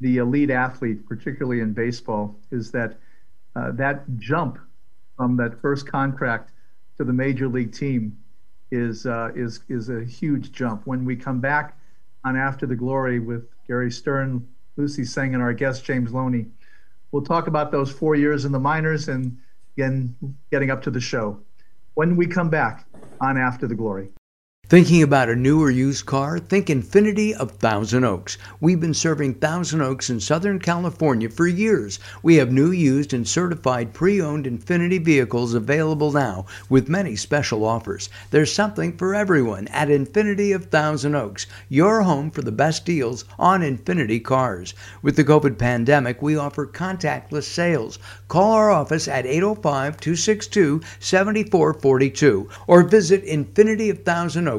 the 0.00 0.18
elite 0.18 0.50
athlete, 0.50 1.06
particularly 1.06 1.60
in 1.60 1.72
baseball, 1.72 2.38
is 2.50 2.70
that 2.70 2.98
uh, 3.56 3.72
that 3.72 4.04
jump 4.18 4.58
from 5.16 5.36
that 5.36 5.60
first 5.60 5.86
contract 5.86 6.52
to 6.98 7.04
the 7.04 7.12
major 7.12 7.48
league 7.48 7.72
team 7.72 8.16
is 8.70 9.04
uh, 9.04 9.30
is 9.34 9.60
is 9.68 9.88
a 9.88 10.04
huge 10.04 10.52
jump. 10.52 10.86
When 10.86 11.04
we 11.04 11.16
come 11.16 11.40
back 11.40 11.76
on 12.24 12.36
After 12.36 12.66
the 12.66 12.76
Glory 12.76 13.18
with 13.18 13.48
Gary 13.66 13.90
Stern, 13.90 14.46
Lucy 14.76 15.02
Tseng, 15.02 15.34
and 15.34 15.42
our 15.42 15.52
guest 15.52 15.84
James 15.84 16.12
Loney 16.12 16.46
We'll 17.12 17.22
talk 17.22 17.46
about 17.46 17.70
those 17.70 17.92
four 17.92 18.14
years 18.16 18.44
in 18.44 18.52
the 18.52 18.58
minors 18.58 19.08
and 19.08 19.38
again 19.76 20.16
getting 20.50 20.70
up 20.70 20.82
to 20.82 20.90
the 20.90 21.00
show 21.00 21.40
when 21.94 22.16
we 22.16 22.26
come 22.26 22.48
back 22.48 22.86
on 23.20 23.36
After 23.36 23.66
the 23.66 23.74
Glory. 23.74 24.08
Thinking 24.72 25.02
about 25.02 25.28
a 25.28 25.36
new 25.36 25.60
or 25.60 25.70
used 25.70 26.06
car? 26.06 26.38
Think 26.38 26.68
Infiniti 26.68 27.34
of 27.34 27.50
Thousand 27.50 28.04
Oaks. 28.04 28.38
We've 28.58 28.80
been 28.80 28.94
serving 28.94 29.34
Thousand 29.34 29.82
Oaks 29.82 30.08
in 30.08 30.18
Southern 30.18 30.58
California 30.60 31.28
for 31.28 31.46
years. 31.46 31.98
We 32.22 32.36
have 32.36 32.50
new, 32.50 32.70
used, 32.70 33.12
and 33.12 33.28
certified 33.28 33.92
pre 33.92 34.18
owned 34.18 34.46
Infiniti 34.46 34.98
vehicles 35.04 35.52
available 35.52 36.10
now 36.10 36.46
with 36.70 36.88
many 36.88 37.16
special 37.16 37.66
offers. 37.66 38.08
There's 38.30 38.50
something 38.50 38.96
for 38.96 39.14
everyone 39.14 39.68
at 39.68 39.88
Infiniti 39.88 40.54
of 40.54 40.64
Thousand 40.70 41.16
Oaks, 41.16 41.44
your 41.68 42.00
home 42.00 42.30
for 42.30 42.40
the 42.40 42.50
best 42.50 42.86
deals 42.86 43.26
on 43.38 43.60
Infiniti 43.60 44.24
cars. 44.24 44.72
With 45.02 45.16
the 45.16 45.24
COVID 45.24 45.58
pandemic, 45.58 46.22
we 46.22 46.34
offer 46.34 46.66
contactless 46.66 47.44
sales. 47.44 47.98
Call 48.26 48.52
our 48.52 48.70
office 48.70 49.06
at 49.06 49.26
805 49.26 50.00
262 50.00 50.80
7442 50.98 52.48
or 52.66 52.82
visit 52.84 53.22
Infiniti 53.26 53.90
of 53.90 53.98
Thousand 54.04 54.48
Oaks 54.48 54.51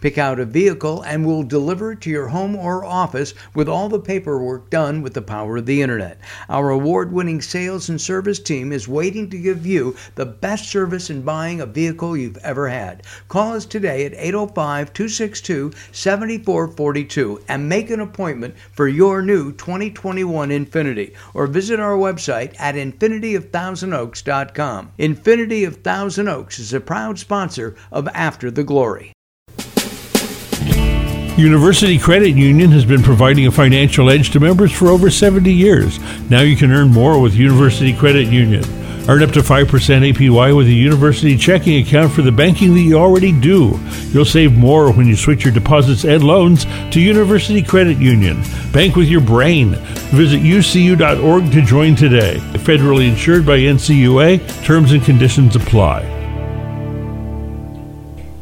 Pick 0.00 0.18
out 0.18 0.40
a 0.40 0.44
vehicle 0.44 1.02
and 1.02 1.26
we'll 1.26 1.42
deliver 1.42 1.92
it 1.92 2.00
to 2.00 2.10
your 2.10 2.28
home 2.28 2.56
or 2.56 2.84
office 2.84 3.34
with 3.54 3.68
all 3.68 3.88
the 3.88 4.00
paperwork 4.00 4.70
done 4.70 5.02
with 5.02 5.14
the 5.14 5.22
power 5.22 5.58
of 5.58 5.66
the 5.66 5.82
internet. 5.82 6.18
Our 6.48 6.70
award 6.70 7.12
winning 7.12 7.40
sales 7.40 7.88
and 7.88 8.00
service 8.00 8.40
team 8.40 8.72
is 8.72 8.88
waiting 8.88 9.30
to 9.30 9.38
give 9.38 9.64
you 9.66 9.94
the 10.14 10.26
best 10.26 10.68
service 10.68 11.10
in 11.10 11.22
buying 11.22 11.60
a 11.60 11.66
vehicle 11.66 12.16
you've 12.16 12.38
ever 12.38 12.68
had. 12.68 13.02
Call 13.28 13.52
us 13.52 13.66
today 13.66 14.06
at 14.06 14.14
805 14.14 14.92
262 14.92 15.72
7442 15.92 17.42
and 17.48 17.68
make 17.68 17.90
an 17.90 18.00
appointment 18.00 18.56
for 18.72 18.88
your 18.88 19.22
new 19.22 19.52
2021 19.52 20.48
Infiniti 20.50 21.14
or 21.34 21.46
visit 21.46 21.78
our 21.78 21.96
website 21.96 22.58
at 22.58 22.74
infinityofthousandOaks.com. 22.74 24.92
Infiniti 24.98 25.66
of 25.66 25.76
Thousand 25.76 26.28
Oaks 26.28 26.58
is 26.58 26.72
a 26.72 26.80
proud 26.80 27.18
sponsor 27.18 27.76
of 27.92 28.08
After 28.08 28.50
the 28.50 28.64
Glory. 28.64 28.79
University 31.40 31.98
Credit 31.98 32.36
Union 32.36 32.70
has 32.70 32.84
been 32.84 33.02
providing 33.02 33.46
a 33.46 33.50
financial 33.50 34.10
edge 34.10 34.30
to 34.30 34.40
members 34.40 34.72
for 34.72 34.88
over 34.88 35.10
70 35.10 35.50
years. 35.52 35.98
Now 36.28 36.42
you 36.42 36.54
can 36.54 36.70
earn 36.70 36.88
more 36.88 37.18
with 37.18 37.34
University 37.34 37.94
Credit 37.94 38.28
Union. 38.28 38.62
Earn 39.08 39.22
up 39.22 39.32
to 39.32 39.40
5% 39.40 39.66
APY 39.66 40.56
with 40.56 40.66
a 40.66 40.72
university 40.72 41.36
checking 41.38 41.82
account 41.82 42.12
for 42.12 42.20
the 42.22 42.30
banking 42.30 42.74
that 42.74 42.80
you 42.80 42.98
already 42.98 43.32
do. 43.32 43.80
You'll 44.10 44.26
save 44.26 44.52
more 44.52 44.92
when 44.92 45.06
you 45.06 45.16
switch 45.16 45.44
your 45.44 45.54
deposits 45.54 46.04
and 46.04 46.22
loans 46.22 46.66
to 46.92 47.00
University 47.00 47.62
Credit 47.62 47.96
Union. 47.96 48.42
Bank 48.72 48.94
with 48.94 49.08
your 49.08 49.22
brain. 49.22 49.70
Visit 50.12 50.42
ucu.org 50.42 51.50
to 51.52 51.62
join 51.62 51.96
today. 51.96 52.36
Federally 52.58 53.08
insured 53.08 53.46
by 53.46 53.58
NCUA. 53.58 54.64
Terms 54.64 54.92
and 54.92 55.02
conditions 55.02 55.56
apply. 55.56 56.19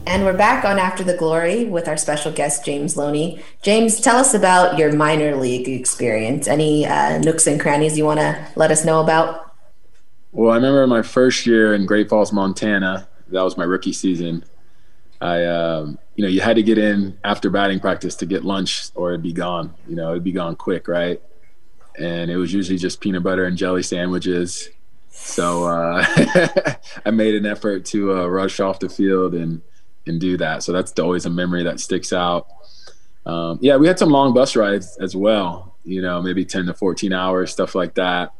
And 0.08 0.24
we're 0.24 0.32
back 0.32 0.64
on 0.64 0.78
After 0.78 1.04
the 1.04 1.14
Glory 1.14 1.66
with 1.66 1.86
our 1.86 1.98
special 1.98 2.32
guest, 2.32 2.64
James 2.64 2.96
Loney. 2.96 3.44
James, 3.60 4.00
tell 4.00 4.16
us 4.16 4.32
about 4.32 4.78
your 4.78 4.90
minor 4.90 5.36
league 5.36 5.68
experience. 5.68 6.48
Any 6.48 6.86
uh, 6.86 7.18
nooks 7.18 7.46
and 7.46 7.60
crannies 7.60 7.98
you 7.98 8.06
want 8.06 8.18
to 8.18 8.48
let 8.56 8.70
us 8.70 8.86
know 8.86 9.02
about? 9.02 9.52
Well, 10.32 10.50
I 10.50 10.54
remember 10.54 10.86
my 10.86 11.02
first 11.02 11.44
year 11.44 11.74
in 11.74 11.84
Great 11.84 12.08
Falls, 12.08 12.32
Montana. 12.32 13.06
That 13.28 13.42
was 13.42 13.58
my 13.58 13.64
rookie 13.64 13.92
season. 13.92 14.46
I, 15.20 15.44
um, 15.44 15.98
you 16.16 16.24
know, 16.24 16.30
you 16.30 16.40
had 16.40 16.56
to 16.56 16.62
get 16.62 16.78
in 16.78 17.18
after 17.22 17.50
batting 17.50 17.78
practice 17.78 18.14
to 18.16 18.24
get 18.24 18.46
lunch, 18.46 18.88
or 18.94 19.10
it'd 19.10 19.22
be 19.22 19.34
gone. 19.34 19.74
You 19.86 19.96
know, 19.96 20.12
it'd 20.12 20.24
be 20.24 20.32
gone 20.32 20.56
quick, 20.56 20.88
right? 20.88 21.20
And 21.98 22.30
it 22.30 22.38
was 22.38 22.50
usually 22.54 22.78
just 22.78 23.02
peanut 23.02 23.22
butter 23.22 23.44
and 23.44 23.58
jelly 23.58 23.82
sandwiches. 23.82 24.70
So 25.10 25.66
uh, 25.66 26.02
I 27.04 27.10
made 27.10 27.34
an 27.34 27.44
effort 27.44 27.84
to 27.86 28.14
uh, 28.20 28.26
rush 28.26 28.58
off 28.58 28.78
the 28.78 28.88
field 28.88 29.34
and 29.34 29.60
and 30.08 30.20
do 30.20 30.36
that. 30.38 30.62
So 30.62 30.72
that's 30.72 30.98
always 30.98 31.26
a 31.26 31.30
memory 31.30 31.62
that 31.64 31.80
sticks 31.80 32.12
out. 32.12 32.46
Um, 33.26 33.58
yeah, 33.60 33.76
we 33.76 33.86
had 33.86 33.98
some 33.98 34.10
long 34.10 34.32
bus 34.32 34.56
rides 34.56 34.96
as 34.98 35.14
well. 35.14 35.74
You 35.84 36.02
know, 36.02 36.20
maybe 36.20 36.44
ten 36.44 36.66
to 36.66 36.74
fourteen 36.74 37.12
hours, 37.12 37.52
stuff 37.52 37.74
like 37.74 37.94
that. 37.94 38.32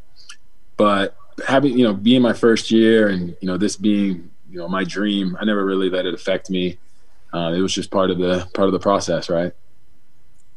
But 0.77 1.17
having 1.47 1.77
you 1.77 1.85
know 1.85 1.95
being 1.95 2.23
my 2.23 2.33
first 2.33 2.71
year 2.71 3.09
and 3.09 3.37
you 3.41 3.47
know 3.47 3.57
this 3.57 3.77
being 3.77 4.31
you 4.51 4.59
know 4.59 4.69
my 4.69 4.85
dream 4.85 5.37
i 5.41 5.45
never 5.45 5.65
really 5.65 5.91
let 5.91 6.07
it 6.07 6.15
affect 6.15 6.51
me 6.51 6.79
uh, 7.33 7.53
it 7.55 7.61
was 7.61 7.75
just 7.75 7.91
part 7.91 8.11
of 8.11 8.19
the 8.19 8.49
part 8.55 8.67
of 8.67 8.73
the 8.73 8.79
process 8.79 9.29
right 9.29 9.53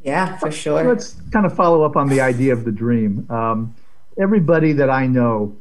yeah 0.04 0.38
for 0.38 0.52
sure 0.52 0.84
let's 0.84 1.16
kind 1.32 1.46
of 1.46 1.56
follow 1.56 1.84
up 1.84 1.96
on 1.96 2.10
the 2.10 2.22
idea 2.22 2.54
of 2.54 2.66
the 2.66 2.72
dream 2.72 3.28
um, 3.30 3.76
everybody 4.20 4.74
that 4.74 4.90
i 4.90 5.06
know 5.06 5.56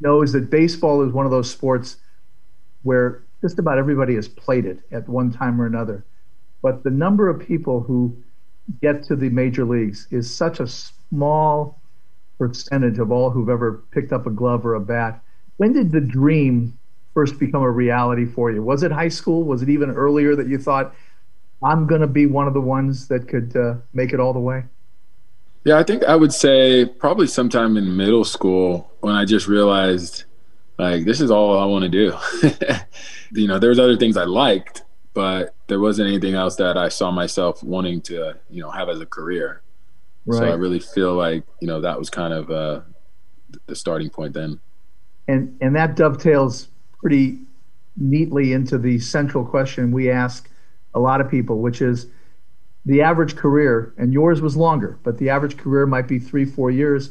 knows 0.00 0.32
that 0.32 0.50
baseball 0.50 1.02
is 1.02 1.12
one 1.12 1.24
of 1.26 1.30
those 1.30 1.50
sports 1.50 1.96
where 2.82 3.22
just 3.40 3.58
about 3.58 3.78
everybody 3.78 4.14
has 4.14 4.28
played 4.28 4.66
it 4.66 4.80
at 4.90 5.08
one 5.08 5.30
time 5.32 5.60
or 5.60 5.66
another 5.66 6.04
but 6.62 6.82
the 6.82 6.90
number 6.90 7.28
of 7.28 7.40
people 7.40 7.80
who 7.80 8.16
get 8.80 9.02
to 9.04 9.16
the 9.16 9.30
major 9.30 9.64
leagues 9.64 10.06
is 10.10 10.34
such 10.34 10.60
a 10.60 10.66
small 10.66 11.80
percentage 12.38 12.98
of 12.98 13.10
all 13.10 13.30
who've 13.30 13.48
ever 13.48 13.84
picked 13.90 14.12
up 14.12 14.26
a 14.26 14.30
glove 14.30 14.64
or 14.64 14.74
a 14.74 14.80
bat. 14.80 15.22
When 15.56 15.72
did 15.72 15.90
the 15.90 16.00
dream 16.00 16.78
first 17.14 17.38
become 17.38 17.62
a 17.62 17.70
reality 17.70 18.26
for 18.26 18.50
you? 18.50 18.62
Was 18.62 18.82
it 18.82 18.92
high 18.92 19.08
school? 19.08 19.42
Was 19.44 19.62
it 19.62 19.68
even 19.68 19.90
earlier 19.90 20.36
that 20.36 20.46
you 20.46 20.58
thought, 20.58 20.94
I'm 21.62 21.86
going 21.86 22.00
to 22.00 22.06
be 22.06 22.26
one 22.26 22.46
of 22.46 22.54
the 22.54 22.60
ones 22.60 23.08
that 23.08 23.26
could 23.26 23.56
uh, 23.56 23.74
make 23.92 24.12
it 24.12 24.20
all 24.20 24.32
the 24.32 24.38
way? 24.38 24.64
Yeah, 25.64 25.78
I 25.78 25.82
think 25.82 26.04
I 26.04 26.14
would 26.14 26.32
say 26.32 26.86
probably 26.86 27.26
sometime 27.26 27.76
in 27.76 27.96
middle 27.96 28.24
school 28.24 28.92
when 29.00 29.16
I 29.16 29.24
just 29.24 29.48
realized, 29.48 30.24
like, 30.78 31.04
this 31.04 31.20
is 31.20 31.30
all 31.30 31.58
I 31.58 31.64
want 31.64 31.82
to 31.82 31.88
do. 31.88 32.16
you 33.32 33.48
know, 33.48 33.58
there 33.58 33.70
was 33.70 33.78
other 33.78 33.96
things 33.96 34.16
I 34.16 34.24
liked, 34.24 34.84
but 35.14 35.54
there 35.66 35.80
wasn't 35.80 36.08
anything 36.08 36.34
else 36.34 36.56
that 36.56 36.76
I 36.76 36.88
saw 36.88 37.10
myself 37.10 37.62
wanting 37.62 38.00
to, 38.02 38.34
you 38.48 38.62
know, 38.62 38.70
have 38.70 38.88
as 38.88 39.00
a 39.00 39.06
career. 39.06 39.62
Right. 40.28 40.38
So 40.38 40.44
I 40.44 40.54
really 40.54 40.78
feel 40.78 41.14
like 41.14 41.44
you 41.60 41.66
know 41.66 41.80
that 41.80 41.98
was 41.98 42.10
kind 42.10 42.34
of 42.34 42.50
uh, 42.50 42.80
the 43.66 43.74
starting 43.74 44.10
point 44.10 44.34
then. 44.34 44.60
And 45.26 45.56
and 45.62 45.74
that 45.74 45.96
dovetails 45.96 46.68
pretty 47.00 47.38
neatly 47.96 48.52
into 48.52 48.76
the 48.76 48.98
central 48.98 49.44
question 49.44 49.90
we 49.90 50.10
ask 50.10 50.50
a 50.94 51.00
lot 51.00 51.20
of 51.20 51.30
people, 51.30 51.60
which 51.60 51.80
is 51.80 52.06
the 52.84 53.02
average 53.02 53.36
career, 53.36 53.94
and 53.98 54.12
yours 54.12 54.40
was 54.40 54.56
longer, 54.56 54.98
but 55.02 55.18
the 55.18 55.30
average 55.30 55.56
career 55.56 55.86
might 55.86 56.08
be 56.08 56.18
three, 56.18 56.44
four 56.44 56.70
years. 56.70 57.10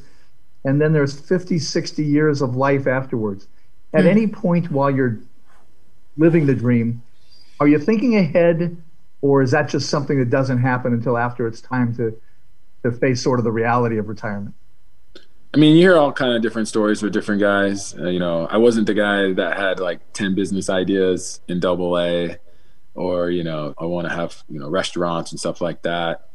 And 0.64 0.82
then 0.82 0.92
there's 0.92 1.20
50, 1.20 1.60
60 1.60 2.04
years 2.04 2.42
of 2.42 2.56
life 2.56 2.88
afterwards. 2.88 3.48
At 3.94 4.04
mm. 4.04 4.08
any 4.08 4.28
point 4.28 4.72
while 4.72 4.92
you're 4.92 5.20
living 6.18 6.46
the 6.46 6.56
dream, 6.56 7.02
are 7.60 7.68
you 7.68 7.80
thinking 7.80 8.16
ahead, 8.16 8.78
or 9.22 9.42
is 9.42 9.52
that 9.52 9.70
just 9.70 9.90
something 9.90 10.20
that 10.20 10.30
doesn't 10.30 10.60
happen 10.60 10.94
until 10.94 11.18
after 11.18 11.48
it's 11.48 11.62
time 11.62 11.96
to 11.96 12.20
to 12.84 12.92
face 12.92 13.22
sort 13.22 13.40
of 13.40 13.46
the 13.46 13.52
reality 13.52 13.98
of 13.98 14.08
retirement? 14.08 14.54
I 15.54 15.58
mean, 15.58 15.76
you 15.76 15.82
hear 15.82 15.98
all 15.98 16.12
kind 16.12 16.34
of 16.34 16.42
different 16.42 16.68
stories 16.68 17.02
with 17.02 17.14
different 17.14 17.42
guys. 17.42 17.96
Uh, 17.98 18.10
you 18.10 18.20
know, 18.20 18.46
I 18.46 18.58
wasn't 18.58 18.86
the 18.86 18.94
guy 18.94 19.34
that 19.34 19.58
had 19.58 19.80
like 19.80 20.14
ten 20.14 20.36
business 20.36 20.70
ideas 20.70 21.42
in 21.48 21.60
Double 21.60 21.98
A, 21.98 22.38
or 22.94 23.32
you 23.32 23.44
know, 23.44 23.74
I 23.78 23.86
want 23.86 24.08
to 24.08 24.14
have 24.14 24.44
you 24.50 24.60
know 24.60 24.70
restaurants 24.70 25.32
and 25.32 25.40
stuff 25.40 25.62
like 25.62 25.82
that. 25.84 26.30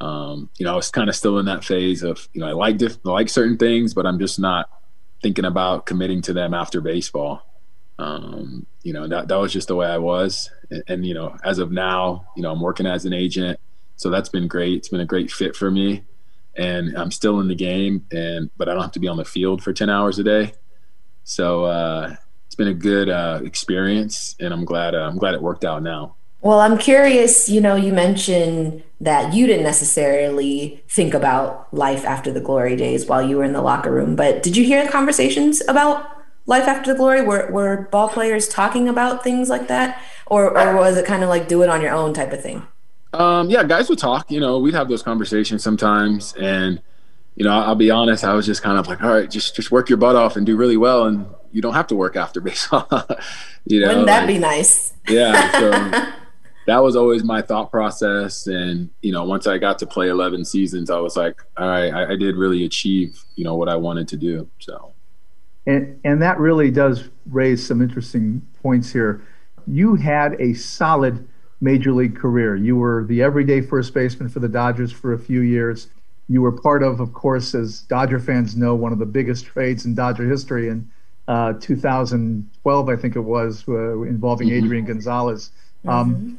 Um, 0.00 0.50
you 0.58 0.64
know, 0.64 0.74
I 0.74 0.76
was 0.76 0.90
kind 0.90 1.08
of 1.08 1.16
still 1.16 1.38
in 1.38 1.46
that 1.46 1.64
phase 1.64 2.02
of 2.02 2.28
you 2.32 2.40
know 2.40 2.48
I 2.48 2.52
like 2.52 2.76
diff- 2.76 2.98
I 3.04 3.10
like 3.10 3.28
certain 3.28 3.56
things, 3.56 3.94
but 3.94 4.06
I'm 4.06 4.18
just 4.18 4.38
not 4.38 4.70
thinking 5.22 5.44
about 5.44 5.86
committing 5.86 6.22
to 6.22 6.32
them 6.32 6.54
after 6.54 6.80
baseball. 6.80 7.42
Um, 7.98 8.66
you 8.82 8.92
know, 8.92 9.08
that 9.08 9.28
that 9.28 9.36
was 9.36 9.52
just 9.52 9.68
the 9.68 9.76
way 9.76 9.86
I 9.86 9.98
was. 9.98 10.50
And, 10.70 10.84
and 10.88 11.06
you 11.06 11.14
know, 11.14 11.36
as 11.44 11.58
of 11.58 11.72
now, 11.72 12.26
you 12.36 12.42
know, 12.42 12.52
I'm 12.52 12.60
working 12.60 12.86
as 12.86 13.04
an 13.04 13.12
agent 13.12 13.58
so 13.98 14.10
that's 14.10 14.28
been 14.28 14.46
great. 14.46 14.76
It's 14.78 14.88
been 14.88 15.00
a 15.00 15.04
great 15.04 15.30
fit 15.30 15.56
for 15.56 15.70
me, 15.70 16.04
and 16.56 16.96
I'm 16.96 17.10
still 17.10 17.40
in 17.40 17.48
the 17.48 17.56
game, 17.56 18.06
and 18.12 18.48
but 18.56 18.68
I 18.68 18.72
don't 18.72 18.82
have 18.82 18.92
to 18.92 19.00
be 19.00 19.08
on 19.08 19.16
the 19.16 19.24
field 19.24 19.62
for 19.62 19.72
ten 19.72 19.90
hours 19.90 20.20
a 20.20 20.24
day. 20.24 20.54
So 21.24 21.64
uh, 21.64 22.14
it's 22.46 22.54
been 22.54 22.68
a 22.68 22.74
good 22.74 23.08
uh, 23.10 23.40
experience, 23.42 24.36
and 24.38 24.54
I'm 24.54 24.64
glad 24.64 24.94
uh, 24.94 25.00
I'm 25.00 25.18
glad 25.18 25.34
it 25.34 25.42
worked 25.42 25.64
out 25.64 25.82
now. 25.82 26.14
Well, 26.40 26.60
I'm 26.60 26.78
curious. 26.78 27.48
You 27.48 27.60
know, 27.60 27.74
you 27.74 27.92
mentioned 27.92 28.84
that 29.00 29.34
you 29.34 29.46
didn't 29.46 29.64
necessarily 29.64 30.82
think 30.88 31.14
about 31.14 31.72
life 31.72 32.04
after 32.04 32.32
the 32.32 32.40
glory 32.40 32.76
days 32.76 33.06
while 33.06 33.22
you 33.22 33.36
were 33.36 33.44
in 33.44 33.52
the 33.52 33.62
locker 33.62 33.92
room, 33.92 34.16
but 34.16 34.42
did 34.42 34.56
you 34.56 34.64
hear 34.64 34.88
conversations 34.88 35.62
about 35.68 36.18
life 36.46 36.64
after 36.64 36.92
the 36.92 36.98
glory? 36.98 37.22
Were 37.22 37.50
were 37.50 37.88
ball 37.90 38.08
players 38.08 38.48
talking 38.48 38.88
about 38.88 39.22
things 39.22 39.48
like 39.48 39.68
that, 39.68 40.02
or 40.26 40.58
or 40.58 40.76
was 40.76 40.96
it 40.96 41.06
kind 41.06 41.22
of 41.22 41.28
like 41.28 41.48
do 41.48 41.62
it 41.62 41.68
on 41.68 41.80
your 41.80 41.92
own 41.92 42.14
type 42.14 42.32
of 42.32 42.42
thing? 42.42 42.66
Um, 43.12 43.50
yeah, 43.50 43.64
guys 43.64 43.88
would 43.88 43.98
talk. 43.98 44.30
You 44.30 44.40
know, 44.40 44.58
we'd 44.58 44.74
have 44.74 44.88
those 44.88 45.02
conversations 45.02 45.62
sometimes, 45.62 46.34
and 46.34 46.80
you 47.36 47.44
know, 47.44 47.50
I'll 47.50 47.74
be 47.74 47.90
honest. 47.90 48.24
I 48.24 48.34
was 48.34 48.46
just 48.46 48.62
kind 48.62 48.78
of 48.78 48.86
like, 48.88 49.02
all 49.02 49.10
right, 49.10 49.30
just 49.30 49.54
just 49.54 49.70
work 49.70 49.88
your 49.88 49.98
butt 49.98 50.16
off 50.16 50.36
and 50.36 50.44
do 50.44 50.56
really 50.56 50.76
well, 50.76 51.04
and 51.04 51.26
you 51.52 51.62
don't 51.62 51.74
have 51.74 51.86
to 51.88 51.96
work 51.96 52.16
after 52.16 52.40
baseball. 52.40 52.88
you 53.66 53.80
know, 53.80 53.88
wouldn't 53.88 54.06
that 54.06 54.20
like, 54.20 54.28
be 54.28 54.38
nice? 54.38 54.92
yeah. 55.08 55.52
So 55.52 56.12
that 56.68 56.82
was 56.82 56.96
always 56.96 57.24
my 57.24 57.40
thought 57.40 57.70
process, 57.70 58.46
and 58.46 58.90
you 59.00 59.10
know, 59.10 59.24
once 59.24 59.46
I 59.46 59.56
got 59.56 59.78
to 59.78 59.86
play 59.86 60.08
11 60.08 60.44
seasons, 60.44 60.90
I 60.90 60.98
was 60.98 61.16
like, 61.16 61.42
all 61.56 61.66
right, 61.66 61.90
I, 61.90 62.12
I 62.12 62.16
did 62.16 62.36
really 62.36 62.62
achieve, 62.66 63.24
you 63.36 63.44
know, 63.44 63.54
what 63.54 63.70
I 63.70 63.76
wanted 63.76 64.06
to 64.08 64.18
do. 64.18 64.50
So. 64.58 64.92
And, 65.66 65.98
and 66.04 66.20
that 66.20 66.38
really 66.38 66.70
does 66.70 67.08
raise 67.30 67.66
some 67.66 67.80
interesting 67.80 68.46
points 68.62 68.92
here. 68.92 69.22
You 69.66 69.94
had 69.94 70.38
a 70.38 70.52
solid 70.52 71.26
major 71.62 71.90
league 71.92 72.14
career. 72.14 72.54
You 72.54 72.76
were 72.76 73.06
the 73.08 73.22
everyday 73.22 73.62
first 73.62 73.94
baseman 73.94 74.28
for 74.28 74.40
the 74.40 74.48
Dodgers 74.48 74.92
for 74.92 75.14
a 75.14 75.18
few 75.18 75.40
years. 75.40 75.88
You 76.28 76.42
were 76.42 76.52
part 76.52 76.82
of, 76.82 77.00
of 77.00 77.14
course, 77.14 77.54
as 77.54 77.80
Dodger 77.80 78.20
fans 78.20 78.56
know, 78.56 78.74
one 78.74 78.92
of 78.92 78.98
the 78.98 79.06
biggest 79.06 79.46
trades 79.46 79.86
in 79.86 79.94
Dodger 79.94 80.28
history 80.28 80.68
in 80.68 80.90
uh, 81.28 81.54
2012, 81.54 82.88
I 82.90 82.96
think 82.96 83.16
it 83.16 83.20
was, 83.20 83.64
uh, 83.68 84.02
involving 84.02 84.48
mm-hmm. 84.48 84.64
Adrian 84.64 84.84
Gonzalez. 84.84 85.50
Um, 85.86 86.14
mm-hmm. 86.14 86.34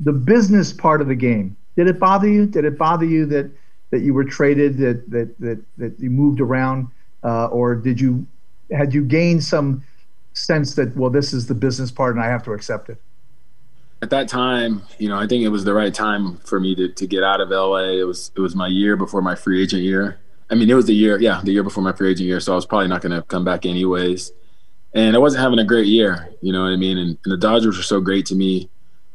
The 0.00 0.12
business 0.12 0.72
part 0.72 1.00
of 1.00 1.08
the 1.08 1.14
game. 1.14 1.56
Did 1.76 1.86
it 1.86 1.98
bother 1.98 2.28
you? 2.28 2.46
Did 2.46 2.64
it 2.64 2.76
bother 2.78 3.06
you 3.06 3.26
that 3.26 3.50
that 3.90 4.00
you 4.00 4.14
were 4.14 4.24
traded, 4.24 4.78
that 4.78 5.10
that 5.10 5.38
that, 5.40 5.62
that 5.78 6.00
you 6.00 6.10
moved 6.10 6.40
around, 6.40 6.88
uh, 7.22 7.46
or 7.46 7.74
did 7.74 8.00
you 8.00 8.26
had 8.72 8.94
you 8.94 9.04
gained 9.04 9.44
some 9.44 9.84
sense 10.32 10.74
that 10.74 10.96
well, 10.96 11.10
this 11.10 11.32
is 11.32 11.46
the 11.46 11.54
business 11.54 11.90
part 11.90 12.14
and 12.14 12.24
I 12.24 12.28
have 12.28 12.42
to 12.44 12.52
accept 12.52 12.88
it? 12.88 13.00
at 14.02 14.10
that 14.10 14.28
time, 14.28 14.82
you 14.98 15.08
know, 15.08 15.18
I 15.18 15.26
think 15.26 15.44
it 15.44 15.48
was 15.48 15.64
the 15.64 15.74
right 15.74 15.92
time 15.92 16.38
for 16.38 16.58
me 16.58 16.74
to, 16.74 16.88
to 16.88 17.06
get 17.06 17.22
out 17.22 17.40
of 17.40 17.50
LA. 17.50 17.98
It 18.00 18.06
was 18.06 18.30
it 18.34 18.40
was 18.40 18.54
my 18.54 18.68
year 18.68 18.96
before 18.96 19.20
my 19.20 19.34
free 19.34 19.62
agent 19.62 19.82
year. 19.82 20.18
I 20.50 20.54
mean, 20.54 20.68
it 20.70 20.74
was 20.74 20.86
the 20.86 20.94
year, 20.94 21.20
yeah, 21.20 21.40
the 21.44 21.52
year 21.52 21.62
before 21.62 21.84
my 21.84 21.92
free 21.92 22.10
agent 22.10 22.26
year. 22.26 22.40
So 22.40 22.52
I 22.52 22.56
was 22.56 22.66
probably 22.66 22.88
not 22.88 23.02
going 23.02 23.12
to 23.12 23.22
come 23.22 23.44
back 23.44 23.66
anyways. 23.66 24.32
And 24.92 25.14
I 25.14 25.18
wasn't 25.20 25.42
having 25.42 25.60
a 25.60 25.64
great 25.64 25.86
year, 25.86 26.28
you 26.40 26.52
know 26.52 26.62
what 26.62 26.70
I 26.70 26.76
mean? 26.76 26.98
And, 26.98 27.16
and 27.24 27.32
the 27.32 27.36
Dodgers 27.36 27.76
were 27.76 27.84
so 27.84 28.00
great 28.00 28.26
to 28.26 28.34
me. 28.34 28.68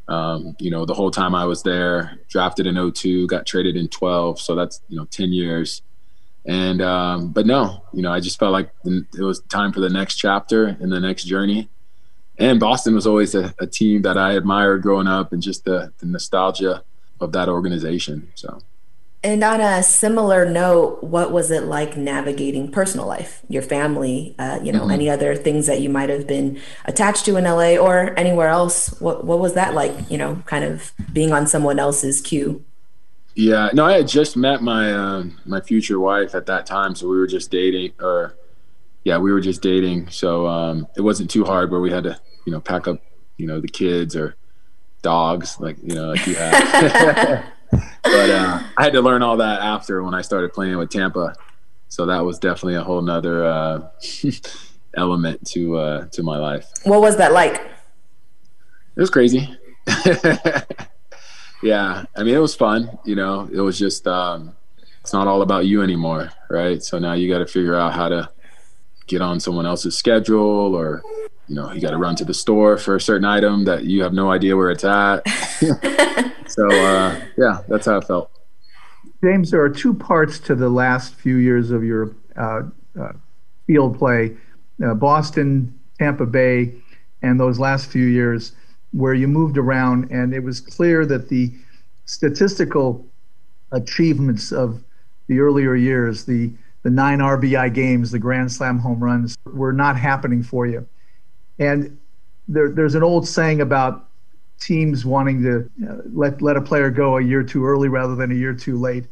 Um, 0.07 0.55
you 0.59 0.69
know, 0.69 0.85
the 0.85 0.93
whole 0.93 1.11
time 1.11 1.33
I 1.33 1.45
was 1.45 1.63
there, 1.63 2.19
drafted 2.29 2.67
in 2.67 2.91
02, 2.91 3.27
got 3.27 3.45
traded 3.45 3.75
in 3.75 3.87
12. 3.87 4.39
So 4.39 4.55
that's, 4.55 4.81
you 4.87 4.97
know, 4.97 5.05
10 5.05 5.33
years. 5.33 5.81
And, 6.45 6.81
um, 6.81 7.29
but 7.29 7.47
no, 7.47 7.83
you 7.91 8.03
know, 8.03 8.11
I 8.11 8.19
just 8.19 8.37
felt 8.37 8.53
like 8.53 8.69
it 8.85 9.21
was 9.21 9.39
time 9.49 9.73
for 9.73 9.79
the 9.79 9.89
next 9.89 10.17
chapter 10.17 10.77
in 10.79 10.89
the 10.89 10.99
next 10.99 11.23
journey 11.23 11.69
and 12.37 12.59
Boston 12.59 12.95
was 12.95 13.07
always 13.07 13.35
a, 13.35 13.53
a, 13.59 13.67
team 13.67 14.01
that 14.01 14.17
I 14.17 14.33
admired 14.33 14.81
growing 14.81 15.07
up, 15.07 15.31
and 15.31 15.41
just 15.41 15.63
the, 15.65 15.93
the 15.99 16.05
nostalgia 16.05 16.83
of 17.19 17.31
that 17.31 17.47
organization. 17.47 18.29
So. 18.35 18.59
And 19.25 19.43
on 19.43 19.59
a 19.59 19.81
similar 19.81 20.47
note, 20.47 21.03
what 21.03 21.31
was 21.31 21.49
it 21.49 21.63
like 21.63 21.97
navigating 21.97 22.71
personal 22.71 23.07
life, 23.07 23.41
your 23.49 23.63
family, 23.63 24.35
uh, 24.37 24.59
you 24.61 24.71
know, 24.71 24.81
mm-hmm. 24.81 24.91
any 24.91 25.09
other 25.09 25.35
things 25.35 25.65
that 25.65 25.81
you 25.81 25.89
might 25.89 26.09
have 26.09 26.27
been 26.27 26.61
attached 26.85 27.25
to 27.25 27.35
in 27.35 27.45
LA 27.45 27.75
or 27.75 28.13
anywhere 28.19 28.49
else? 28.49 28.89
What 29.01 29.25
what 29.25 29.39
was 29.39 29.55
that 29.55 29.73
like, 29.73 30.11
you 30.11 30.19
know, 30.19 30.43
kind 30.45 30.63
of 30.63 30.93
being 31.11 31.31
on 31.31 31.47
someone 31.47 31.79
else's 31.79 32.21
cue? 32.21 32.63
Yeah, 33.33 33.71
no, 33.73 33.83
I 33.83 33.93
had 33.93 34.07
just 34.07 34.37
met 34.37 34.61
my 34.61 34.93
uh, 34.93 35.23
my 35.43 35.59
future 35.59 35.99
wife 35.99 36.35
at 36.35 36.45
that 36.45 36.67
time, 36.67 36.93
so 36.93 37.07
we 37.07 37.17
were 37.17 37.25
just 37.25 37.49
dating, 37.49 37.93
or 37.99 38.37
yeah, 39.05 39.17
we 39.17 39.33
were 39.33 39.41
just 39.41 39.63
dating, 39.63 40.11
so 40.11 40.45
um, 40.45 40.87
it 40.95 41.01
wasn't 41.01 41.31
too 41.31 41.45
hard 41.45 41.71
where 41.71 41.81
we 41.81 41.89
had 41.89 42.03
to, 42.03 42.19
you 42.45 42.53
know, 42.53 42.61
pack 42.61 42.87
up, 42.87 43.01
you 43.37 43.47
know, 43.47 43.59
the 43.59 43.67
kids 43.67 44.15
or 44.15 44.35
dogs, 45.01 45.59
like 45.59 45.77
you 45.81 45.95
know, 45.95 46.09
like 46.09 46.27
you 46.27 46.35
have. 46.35 47.45
but 47.71 48.29
uh, 48.29 48.63
I 48.77 48.83
had 48.83 48.93
to 48.93 49.01
learn 49.01 49.21
all 49.21 49.37
that 49.37 49.61
after 49.61 50.03
when 50.03 50.13
I 50.13 50.21
started 50.21 50.53
playing 50.53 50.77
with 50.77 50.89
Tampa, 50.89 51.35
so 51.87 52.05
that 52.05 52.23
was 52.23 52.39
definitely 52.39 52.75
a 52.75 52.83
whole 52.83 53.01
nother 53.01 53.45
uh, 53.45 53.89
element 54.97 55.45
to 55.47 55.77
uh, 55.77 56.05
to 56.07 56.23
my 56.23 56.37
life. 56.37 56.69
What 56.83 57.01
was 57.01 57.17
that 57.17 57.33
like? 57.33 57.55
It 57.55 59.01
was 59.01 59.09
crazy. 59.09 59.55
yeah, 61.63 62.05
I 62.15 62.23
mean, 62.23 62.35
it 62.35 62.39
was 62.39 62.55
fun. 62.55 62.97
You 63.05 63.15
know, 63.15 63.49
it 63.51 63.59
was 63.59 63.77
just 63.77 64.07
um, 64.07 64.55
it's 65.01 65.13
not 65.13 65.27
all 65.27 65.41
about 65.41 65.65
you 65.65 65.81
anymore, 65.81 66.31
right? 66.49 66.81
So 66.81 66.97
now 66.99 67.13
you 67.13 67.29
got 67.29 67.39
to 67.39 67.47
figure 67.47 67.75
out 67.75 67.93
how 67.93 68.09
to 68.09 68.29
get 69.07 69.21
on 69.21 69.39
someone 69.39 69.65
else's 69.65 69.97
schedule, 69.97 70.75
or 70.75 71.03
you 71.47 71.55
know, 71.55 71.71
you 71.71 71.81
got 71.81 71.91
to 71.91 71.97
run 71.97 72.15
to 72.15 72.25
the 72.25 72.33
store 72.33 72.77
for 72.77 72.95
a 72.95 73.01
certain 73.01 73.25
item 73.25 73.65
that 73.65 73.85
you 73.85 74.01
have 74.03 74.13
no 74.13 74.31
idea 74.31 74.55
where 74.55 74.71
it's 74.71 74.83
at. 74.83 75.27
so 76.47 76.69
uh, 76.69 77.19
yeah, 77.37 77.61
that's 77.67 77.85
how 77.85 77.97
it 77.97 78.05
felt. 78.05 78.31
James, 79.23 79.51
there 79.51 79.61
are 79.61 79.69
two 79.69 79.93
parts 79.93 80.39
to 80.39 80.55
the 80.55 80.69
last 80.69 81.15
few 81.15 81.37
years 81.37 81.71
of 81.71 81.83
your 81.83 82.15
uh, 82.35 82.63
uh, 82.99 83.13
field 83.67 83.97
play 83.97 84.35
uh, 84.85 84.93
Boston, 84.93 85.73
Tampa 85.99 86.25
Bay, 86.25 86.73
and 87.21 87.39
those 87.39 87.59
last 87.59 87.89
few 87.89 88.05
years 88.05 88.53
where 88.91 89.13
you 89.13 89.27
moved 89.27 89.57
around, 89.57 90.11
and 90.11 90.33
it 90.33 90.41
was 90.41 90.59
clear 90.59 91.05
that 91.05 91.29
the 91.29 91.51
statistical 92.05 93.05
achievements 93.71 94.51
of 94.51 94.83
the 95.27 95.39
earlier 95.39 95.75
years, 95.75 96.25
the 96.25 96.51
the 96.83 96.91
nine 96.91 97.17
RBI 97.17 97.73
games, 97.73 98.11
the 98.11 98.19
Grand 98.19 98.51
Slam 98.51 98.77
home 98.77 99.03
runs, 99.03 99.35
were 99.45 99.73
not 99.73 99.97
happening 99.97 100.43
for 100.43 100.67
you. 100.67 100.87
And 101.59 101.97
there, 102.47 102.69
there's 102.69 102.95
an 102.95 103.03
old 103.03 103.27
saying 103.27 103.61
about 103.61 104.09
teams 104.59 105.05
wanting 105.05 105.43
to 105.43 105.69
uh, 105.89 105.97
let 106.13 106.41
let 106.41 106.55
a 106.57 106.61
player 106.61 106.89
go 106.89 107.17
a 107.17 107.21
year 107.21 107.43
too 107.43 107.65
early 107.65 107.89
rather 107.89 108.15
than 108.15 108.31
a 108.31 108.35
year 108.35 108.53
too 108.53 108.79
late. 108.79 109.05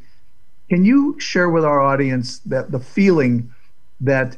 Can 0.70 0.86
you 0.86 1.20
share 1.20 1.50
with 1.50 1.66
our 1.66 1.82
audience 1.82 2.40
that 2.40 2.72
the 2.72 2.80
feeling 2.80 3.54
that 4.00 4.38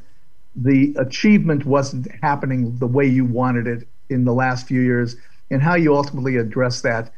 the 0.55 0.95
achievement 0.97 1.65
wasn't 1.65 2.07
happening 2.21 2.77
the 2.77 2.87
way 2.87 3.05
you 3.05 3.25
wanted 3.25 3.67
it 3.67 3.87
in 4.09 4.25
the 4.25 4.33
last 4.33 4.67
few 4.67 4.81
years, 4.81 5.15
and 5.51 5.61
how 5.61 5.75
you 5.75 5.95
ultimately 5.95 6.37
address 6.37 6.81
that 6.81 7.11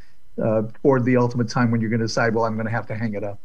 uh, 0.44 0.64
toward 0.82 1.06
the 1.06 1.18
ultimate 1.18 1.50
time 1.50 1.72
when 1.72 1.82
you're 1.82 1.90
going 1.90 2.00
to 2.00 2.06
decide, 2.08 2.34
well, 2.34 2.46
I'm 2.46 2.56
going 2.56 2.66
to 2.66 2.72
have 2.72 2.88
to 2.88 2.96
hang 2.96 3.14
it 3.14 3.24
up? 3.24 3.40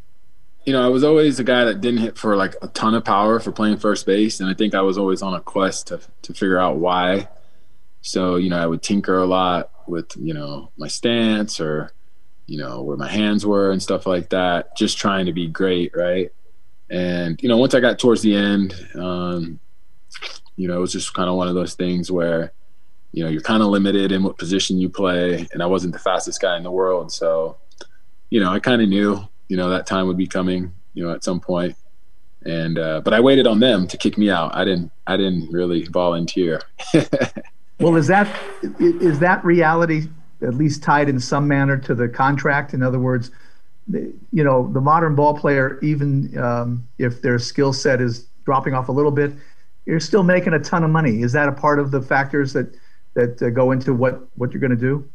You 0.64 0.72
know, 0.72 0.84
I 0.84 0.88
was 0.88 1.02
always 1.02 1.40
a 1.40 1.44
guy 1.44 1.64
that 1.64 1.80
didn't 1.80 2.00
hit 2.00 2.16
for 2.16 2.36
like 2.36 2.54
a 2.62 2.68
ton 2.68 2.94
of 2.94 3.04
power 3.04 3.40
for 3.40 3.50
playing 3.50 3.78
first 3.78 4.06
base, 4.06 4.40
and 4.40 4.48
I 4.48 4.54
think 4.54 4.74
I 4.74 4.82
was 4.82 4.96
always 4.96 5.22
on 5.22 5.34
a 5.34 5.40
quest 5.40 5.88
to 5.88 6.00
to 6.22 6.32
figure 6.32 6.58
out 6.58 6.76
why. 6.76 7.28
So 8.00 8.36
you 8.36 8.50
know, 8.50 8.58
I 8.58 8.66
would 8.66 8.82
tinker 8.82 9.18
a 9.18 9.26
lot 9.26 9.70
with 9.86 10.16
you 10.16 10.34
know 10.34 10.70
my 10.76 10.88
stance 10.88 11.60
or 11.60 11.92
you 12.46 12.58
know 12.58 12.82
where 12.82 12.96
my 12.96 13.08
hands 13.08 13.44
were 13.44 13.70
and 13.72 13.82
stuff 13.82 14.06
like 14.06 14.30
that, 14.30 14.76
just 14.76 14.98
trying 14.98 15.26
to 15.26 15.32
be 15.32 15.48
great, 15.48 15.96
right? 15.96 16.30
And 16.90 17.42
you 17.42 17.48
know, 17.48 17.56
once 17.56 17.74
I 17.74 17.80
got 17.80 17.98
towards 17.98 18.22
the 18.22 18.36
end, 18.36 18.74
um, 18.94 19.58
you 20.56 20.68
know, 20.68 20.76
it 20.76 20.80
was 20.80 20.92
just 20.92 21.14
kind 21.14 21.28
of 21.28 21.36
one 21.36 21.48
of 21.48 21.54
those 21.54 21.74
things 21.74 22.10
where, 22.10 22.52
you 23.12 23.24
know, 23.24 23.30
you're 23.30 23.40
kind 23.40 23.62
of 23.62 23.68
limited 23.68 24.12
in 24.12 24.22
what 24.22 24.38
position 24.38 24.78
you 24.78 24.88
play. 24.88 25.46
And 25.52 25.62
I 25.62 25.66
wasn't 25.66 25.92
the 25.92 25.98
fastest 25.98 26.40
guy 26.40 26.56
in 26.56 26.62
the 26.62 26.70
world. 26.70 27.12
So, 27.12 27.56
you 28.30 28.40
know, 28.40 28.50
I 28.50 28.60
kind 28.60 28.82
of 28.82 28.88
knew, 28.88 29.26
you 29.52 29.58
know, 29.58 29.68
that 29.68 29.84
time 29.86 30.06
would 30.06 30.16
be 30.16 30.26
coming, 30.26 30.72
you 30.94 31.04
know, 31.04 31.12
at 31.12 31.22
some 31.22 31.38
point. 31.38 31.76
And, 32.46 32.78
uh, 32.78 33.02
but 33.04 33.12
I 33.12 33.20
waited 33.20 33.46
on 33.46 33.60
them 33.60 33.86
to 33.88 33.98
kick 33.98 34.16
me 34.16 34.30
out. 34.30 34.56
I 34.56 34.64
didn't, 34.64 34.90
I 35.06 35.18
didn't 35.18 35.52
really 35.52 35.84
volunteer. 35.88 36.62
well, 37.78 37.96
is 37.96 38.06
that, 38.06 38.34
is 38.80 39.18
that 39.18 39.44
reality 39.44 40.08
at 40.40 40.54
least 40.54 40.82
tied 40.82 41.10
in 41.10 41.20
some 41.20 41.46
manner 41.46 41.76
to 41.76 41.94
the 41.94 42.08
contract? 42.08 42.72
In 42.72 42.82
other 42.82 42.98
words, 42.98 43.30
you 43.92 44.42
know, 44.42 44.72
the 44.72 44.80
modern 44.80 45.14
ball 45.14 45.36
player, 45.36 45.78
even 45.82 46.38
um, 46.38 46.88
if 46.96 47.20
their 47.20 47.38
skill 47.38 47.74
set 47.74 48.00
is 48.00 48.28
dropping 48.46 48.72
off 48.72 48.88
a 48.88 48.92
little 48.92 49.12
bit, 49.12 49.32
you're 49.84 50.00
still 50.00 50.22
making 50.22 50.54
a 50.54 50.60
ton 50.60 50.82
of 50.82 50.88
money. 50.88 51.20
Is 51.20 51.32
that 51.32 51.50
a 51.50 51.52
part 51.52 51.78
of 51.78 51.90
the 51.90 52.00
factors 52.00 52.54
that 52.54 52.74
that 53.12 53.42
uh, 53.42 53.50
go 53.50 53.72
into 53.72 53.92
what 53.92 54.26
what 54.36 54.52
you're 54.52 54.62
going 54.62 54.70
to 54.70 54.76
do? 54.76 55.06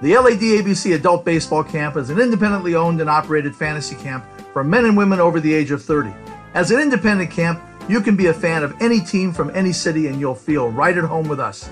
The 0.00 0.16
LAD 0.16 0.40
ABC 0.40 0.94
Adult 0.94 1.24
Baseball 1.24 1.64
Camp 1.64 1.96
is 1.96 2.10
an 2.10 2.20
independently 2.20 2.74
owned 2.74 3.00
and 3.00 3.10
operated 3.10 3.54
fantasy 3.54 3.96
camp 3.96 4.24
for 4.52 4.62
men 4.62 4.84
and 4.84 4.96
women 4.96 5.20
over 5.20 5.40
the 5.40 5.52
age 5.52 5.70
of 5.70 5.82
30. 5.82 6.12
As 6.54 6.70
an 6.70 6.80
independent 6.80 7.30
camp, 7.30 7.60
you 7.88 8.00
can 8.00 8.16
be 8.16 8.26
a 8.26 8.34
fan 8.34 8.62
of 8.62 8.74
any 8.80 9.00
team 9.00 9.32
from 9.32 9.50
any 9.54 9.72
city 9.72 10.06
and 10.06 10.18
you'll 10.18 10.34
feel 10.34 10.70
right 10.70 10.96
at 10.96 11.04
home 11.04 11.28
with 11.28 11.40
us. 11.40 11.68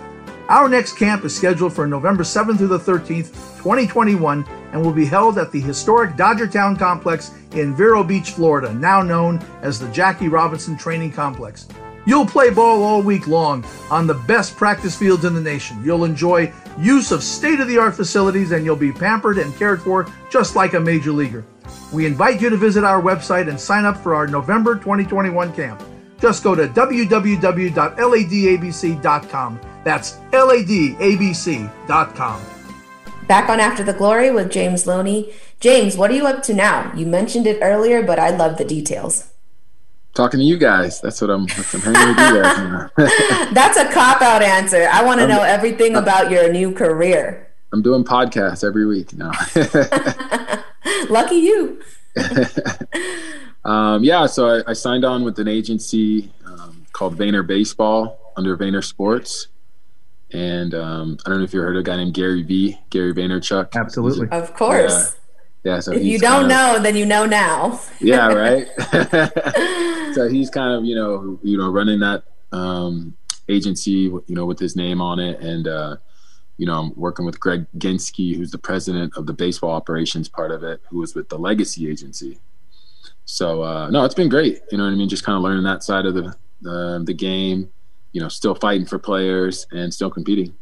Our 0.49 0.69
next 0.69 0.99
camp 0.99 1.25
is 1.25 1.35
scheduled 1.35 1.73
for 1.73 1.87
November 1.87 2.25
7th 2.25 2.59
through 2.59 2.69
the 2.69 2.79
13th, 2.79 3.33
2021, 3.59 4.45
and 4.73 4.83
will 4.83 4.93
be 4.93 5.07
held 5.07 5.39
at 5.39 5.51
the 5.51 5.61
historic 5.61 6.13
Dodgertown 6.17 6.79
Complex 6.79 7.31
in 7.53 7.75
Vero 7.75 8.05
Beach, 8.05 8.33
Florida, 8.33 8.75
now 8.75 9.01
known 9.01 9.43
as 9.63 9.79
the 9.79 9.89
Jackie 9.89 10.29
Robinson 10.29 10.77
Training 10.77 11.13
Complex. 11.13 11.69
You'll 12.05 12.27
play 12.27 12.51
ball 12.51 12.83
all 12.83 13.01
week 13.01 13.29
long 13.29 13.65
on 13.91 14.07
the 14.07 14.15
best 14.15 14.57
practice 14.57 14.97
fields 14.97 15.25
in 15.25 15.35
the 15.35 15.41
nation. 15.41 15.83
You'll 15.85 16.05
enjoy 16.05 16.53
use 16.79 17.13
of 17.13 17.23
state 17.23 17.61
of 17.61 17.69
the 17.69 17.79
art 17.79 17.95
facilities 17.95 18.51
and 18.51 18.65
you'll 18.65 18.77
be 18.77 18.93
pampered 18.93 19.39
and 19.39 19.55
cared 19.57 19.81
for 19.81 20.07
just 20.29 20.57
like 20.57 20.75
a 20.75 20.81
major 20.81 21.13
leaguer. 21.13 21.45
We 21.93 22.05
invite 22.05 22.41
you 22.41 22.51
to 22.51 22.57
visit 22.57 22.83
our 22.83 23.01
website 23.01 23.49
and 23.49 23.59
sign 23.59 23.85
up 23.85 23.97
for 23.97 24.15
our 24.15 24.27
November 24.27 24.75
2021 24.75 25.55
camp. 25.55 25.83
Just 26.23 26.43
go 26.45 26.55
to 26.55 26.69
www.ladabc.com. 26.69 29.61
That's 29.83 30.13
ladabc.com. 30.31 32.41
Back 33.27 33.49
on 33.49 33.59
After 33.59 33.83
the 33.83 33.93
Glory 33.93 34.31
with 34.31 34.53
James 34.53 34.87
Loney. 34.87 35.33
James, 35.59 35.97
what 35.97 36.13
are 36.13 36.15
you 36.15 36.29
up 36.29 36.45
to 36.45 36.55
now? 36.55 36.93
You 36.95 37.07
mentioned 37.07 37.49
it 37.49 37.59
earlier, 37.61 38.05
but 38.05 38.21
I 38.21 38.31
love 38.31 38.57
the 38.57 38.65
details. 38.65 39.33
Talking 40.15 40.39
to 40.39 40.45
you 40.45 40.59
guys. 40.59 41.01
That's 41.01 41.21
what 41.21 41.31
I'm, 41.31 41.43
I'm 41.43 41.81
hanging 41.81 42.09
with 42.09 42.19
you 42.19 42.35
guys. 42.43 42.91
That's 43.53 43.77
a 43.79 43.91
cop 43.91 44.23
out 44.23 44.43
answer. 44.43 44.89
I 44.93 45.03
want 45.03 45.19
to 45.21 45.27
know 45.27 45.43
everything 45.43 45.97
about 45.97 46.31
your 46.31 46.53
new 46.53 46.71
career. 46.71 47.49
I'm 47.73 47.83
doing 47.83 48.05
podcasts 48.05 48.63
every 48.63 48.87
week 48.87 49.13
now. 49.15 49.33
Lucky 51.11 51.37
you. 51.37 51.81
um, 53.65 54.05
yeah, 54.05 54.27
so 54.27 54.49
I, 54.49 54.71
I, 54.71 54.73
signed 54.75 55.05
on 55.05 55.25
with 55.25 55.39
an 55.39 55.49
agency 55.49 56.31
um, 56.45 56.85
called 56.93 57.17
Vayner 57.17 57.47
Baseball 57.47 58.33
under 58.37 58.57
Vayner 58.57 58.85
Sports. 58.85 59.49
And 60.33 60.75
um, 60.75 61.19
I 61.25 61.29
don't 61.29 61.39
know 61.39 61.45
if 61.45 61.53
you 61.53 61.61
heard 61.61 61.77
of 61.77 61.81
a 61.81 61.83
guy 61.83 61.97
named 61.97 62.15
Gary 62.15 62.43
V, 62.43 62.79
Gary 62.91 63.15
Vaynerchuk. 63.15 63.75
Absolutely. 63.75 64.29
Of 64.31 64.55
course. 64.55 65.17
Yeah. 65.65 65.75
yeah 65.75 65.81
so 65.81 65.93
if 65.93 66.03
you 66.03 66.19
don't 66.19 66.49
know, 66.49 66.79
then 66.81 66.97
you 66.97 67.07
know 67.07 67.27
now. 67.27 67.81
yeah, 68.01 68.29
right. 68.29 68.67
so 70.15 70.29
he's 70.29 70.51
kind 70.51 70.73
of, 70.75 70.85
you 70.85 70.95
know, 70.95 71.39
you 71.43 71.59
know, 71.59 71.71
running 71.71 72.01
that 72.01 72.25
um, 72.53 73.15
agency, 73.49 73.91
you 73.91 74.23
know, 74.29 74.47
with 74.47 74.59
his 74.59 74.77
name 74.77 75.01
on 75.01 75.19
it. 75.19 75.41
And, 75.41 75.69
uh, 75.69 75.97
you 76.59 76.67
know, 76.67 76.79
I'm 76.79 76.93
working 76.97 77.25
with 77.25 77.41
Greg 77.41 77.67
Genske, 77.79 78.37
who's 78.37 78.51
the 78.51 78.59
president 78.59 79.17
of 79.17 79.27
the 79.27 79.33
baseball 79.33 79.71
operations 79.71 80.29
part 80.29 80.51
of 80.51 80.63
it, 80.63 80.81
who 80.91 80.99
was 80.99 81.15
with 81.15 81.29
the 81.29 81.39
legacy 81.39 81.91
agency. 81.91 82.39
So, 83.25 83.63
uh, 83.63 83.91
no, 83.91 84.05
it's 84.05 84.15
been 84.15 84.29
great. 84.29 84.61
You 84.71 84.79
know 84.79 84.85
what 84.85 84.91
I 84.91 84.97
mean? 84.97 85.09
Just 85.09 85.25
kind 85.25 85.37
of 85.37 85.43
learning 85.43 85.65
that 85.65 85.83
side 85.83 86.07
of 86.07 86.15
the, 86.15 86.35
the, 86.61 87.03
the 87.05 87.15
game 87.15 87.71
you 88.13 88.21
know, 88.21 88.29
still 88.29 88.55
fighting 88.55 88.87
for 88.87 88.99
players 88.99 89.67
and 89.73 89.93
still 89.93 90.11
competing. 90.11 90.55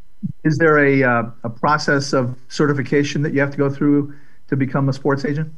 Is 0.44 0.58
there 0.58 0.78
a 0.78 1.02
uh, 1.02 1.22
a 1.44 1.50
process 1.50 2.12
of 2.12 2.36
certification 2.48 3.22
that 3.22 3.32
you 3.34 3.40
have 3.40 3.50
to 3.50 3.56
go 3.56 3.70
through 3.70 4.14
to 4.48 4.56
become 4.56 4.88
a 4.88 4.92
sports 4.92 5.24
agent? 5.24 5.52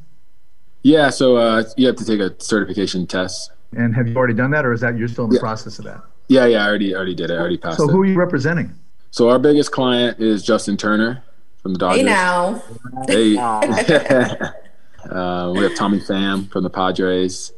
Yeah, 0.83 1.09
so 1.09 1.37
uh, 1.37 1.63
you 1.77 1.87
have 1.87 1.95
to 1.97 2.05
take 2.05 2.19
a 2.19 2.35
certification 2.43 3.07
test. 3.07 3.51
And 3.75 3.95
have 3.95 4.07
you 4.07 4.15
already 4.15 4.33
done 4.33 4.51
that, 4.51 4.65
or 4.65 4.73
is 4.73 4.81
that 4.81 4.97
you're 4.97 5.07
still 5.07 5.25
in 5.25 5.31
the 5.31 5.37
yeah. 5.37 5.41
process 5.41 5.79
of 5.79 5.85
that? 5.85 6.01
Yeah, 6.27 6.45
yeah, 6.45 6.63
I 6.63 6.67
already 6.67 6.95
already 6.95 7.15
did 7.15 7.29
it. 7.29 7.33
I 7.33 7.37
already 7.37 7.57
passed. 7.57 7.77
So 7.77 7.89
it. 7.89 7.91
who 7.91 8.01
are 8.01 8.05
you 8.05 8.15
representing? 8.15 8.73
So 9.13 9.29
our 9.29 9.37
biggest 9.37 9.71
client 9.71 10.19
is 10.19 10.41
Justin 10.41 10.75
Turner 10.75 11.23
from 11.61 11.73
the 11.73 11.77
Dodgers. 11.77 11.99
Hey 11.99 12.03
now. 12.03 12.63
Hey. 13.07 13.37
uh, 15.09 15.53
we 15.55 15.59
have 15.61 15.75
Tommy 15.75 15.99
Pham 15.99 16.49
from 16.49 16.63
the 16.63 16.69
Padres 16.71 17.53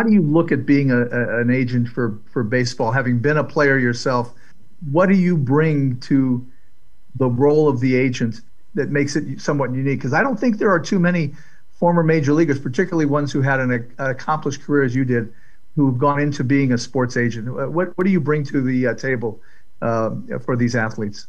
how 0.00 0.04
do 0.04 0.14
you 0.14 0.22
look 0.22 0.50
at 0.50 0.64
being 0.64 0.90
a, 0.90 1.02
a, 1.02 1.40
an 1.42 1.50
agent 1.50 1.86
for 1.86 2.18
for 2.32 2.42
baseball? 2.42 2.90
Having 2.90 3.18
been 3.18 3.36
a 3.36 3.44
player 3.44 3.76
yourself, 3.76 4.32
what 4.90 5.10
do 5.10 5.14
you 5.14 5.36
bring 5.36 6.00
to 6.00 6.46
the 7.16 7.26
role 7.26 7.68
of 7.68 7.80
the 7.80 7.96
agent 7.96 8.40
that 8.72 8.88
makes 8.88 9.14
it 9.14 9.38
somewhat 9.42 9.74
unique? 9.74 9.98
Because 9.98 10.14
I 10.14 10.22
don't 10.22 10.40
think 10.40 10.56
there 10.56 10.70
are 10.70 10.80
too 10.80 10.98
many 10.98 11.34
former 11.70 12.02
major 12.02 12.32
leaguers, 12.32 12.58
particularly 12.58 13.04
ones 13.04 13.30
who 13.30 13.42
had 13.42 13.60
an, 13.60 13.72
an 13.72 13.90
accomplished 13.98 14.62
career 14.62 14.84
as 14.84 14.94
you 14.94 15.04
did, 15.04 15.30
who've 15.76 15.98
gone 15.98 16.18
into 16.18 16.44
being 16.44 16.72
a 16.72 16.78
sports 16.78 17.18
agent. 17.18 17.52
What 17.70 17.94
what 17.98 18.04
do 18.04 18.10
you 18.10 18.20
bring 18.20 18.42
to 18.44 18.62
the 18.62 18.86
uh, 18.86 18.94
table 18.94 19.38
Uh, 19.82 20.10
for 20.44 20.56
these 20.56 20.76
athletes? 20.76 21.28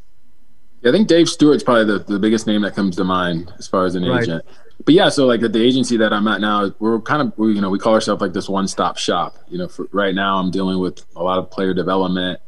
Yeah, 0.82 0.90
I 0.90 0.94
think 0.94 1.08
Dave 1.08 1.30
Stewart's 1.30 1.64
probably 1.64 1.86
the, 1.86 2.00
the 2.00 2.20
biggest 2.20 2.48
name 2.48 2.62
that 2.64 2.76
comes 2.76 2.96
to 2.98 3.04
mind 3.04 3.54
as 3.58 3.68
far 3.68 3.86
as 3.86 3.96
an 3.96 4.04
right. 4.04 4.24
agent 4.24 4.44
but 4.86 4.94
yeah, 4.94 5.10
so 5.10 5.26
like 5.26 5.42
at 5.44 5.54
the 5.54 5.62
agency 5.62 5.98
that 5.98 6.14
I'm 6.14 6.28
at 6.28 6.42
now, 6.42 6.72
we're 6.80 7.00
kind 7.02 7.22
of 7.22 7.38
we, 7.38 7.54
you 7.54 7.62
know 7.62 7.70
we 7.70 7.80
call 7.80 7.94
ourselves 7.94 8.22
like 8.22 8.34
this 8.34 8.50
one 8.50 8.68
stop 8.68 8.98
shop. 8.98 9.36
You 9.48 9.60
know, 9.60 9.68
for 9.68 9.88
right 9.92 10.16
now 10.16 10.38
I'm 10.38 10.52
dealing 10.52 10.80
with 10.80 11.04
a 11.16 11.24
lot 11.24 11.40
of 11.40 11.52
player 11.52 11.74
development. 11.74 12.40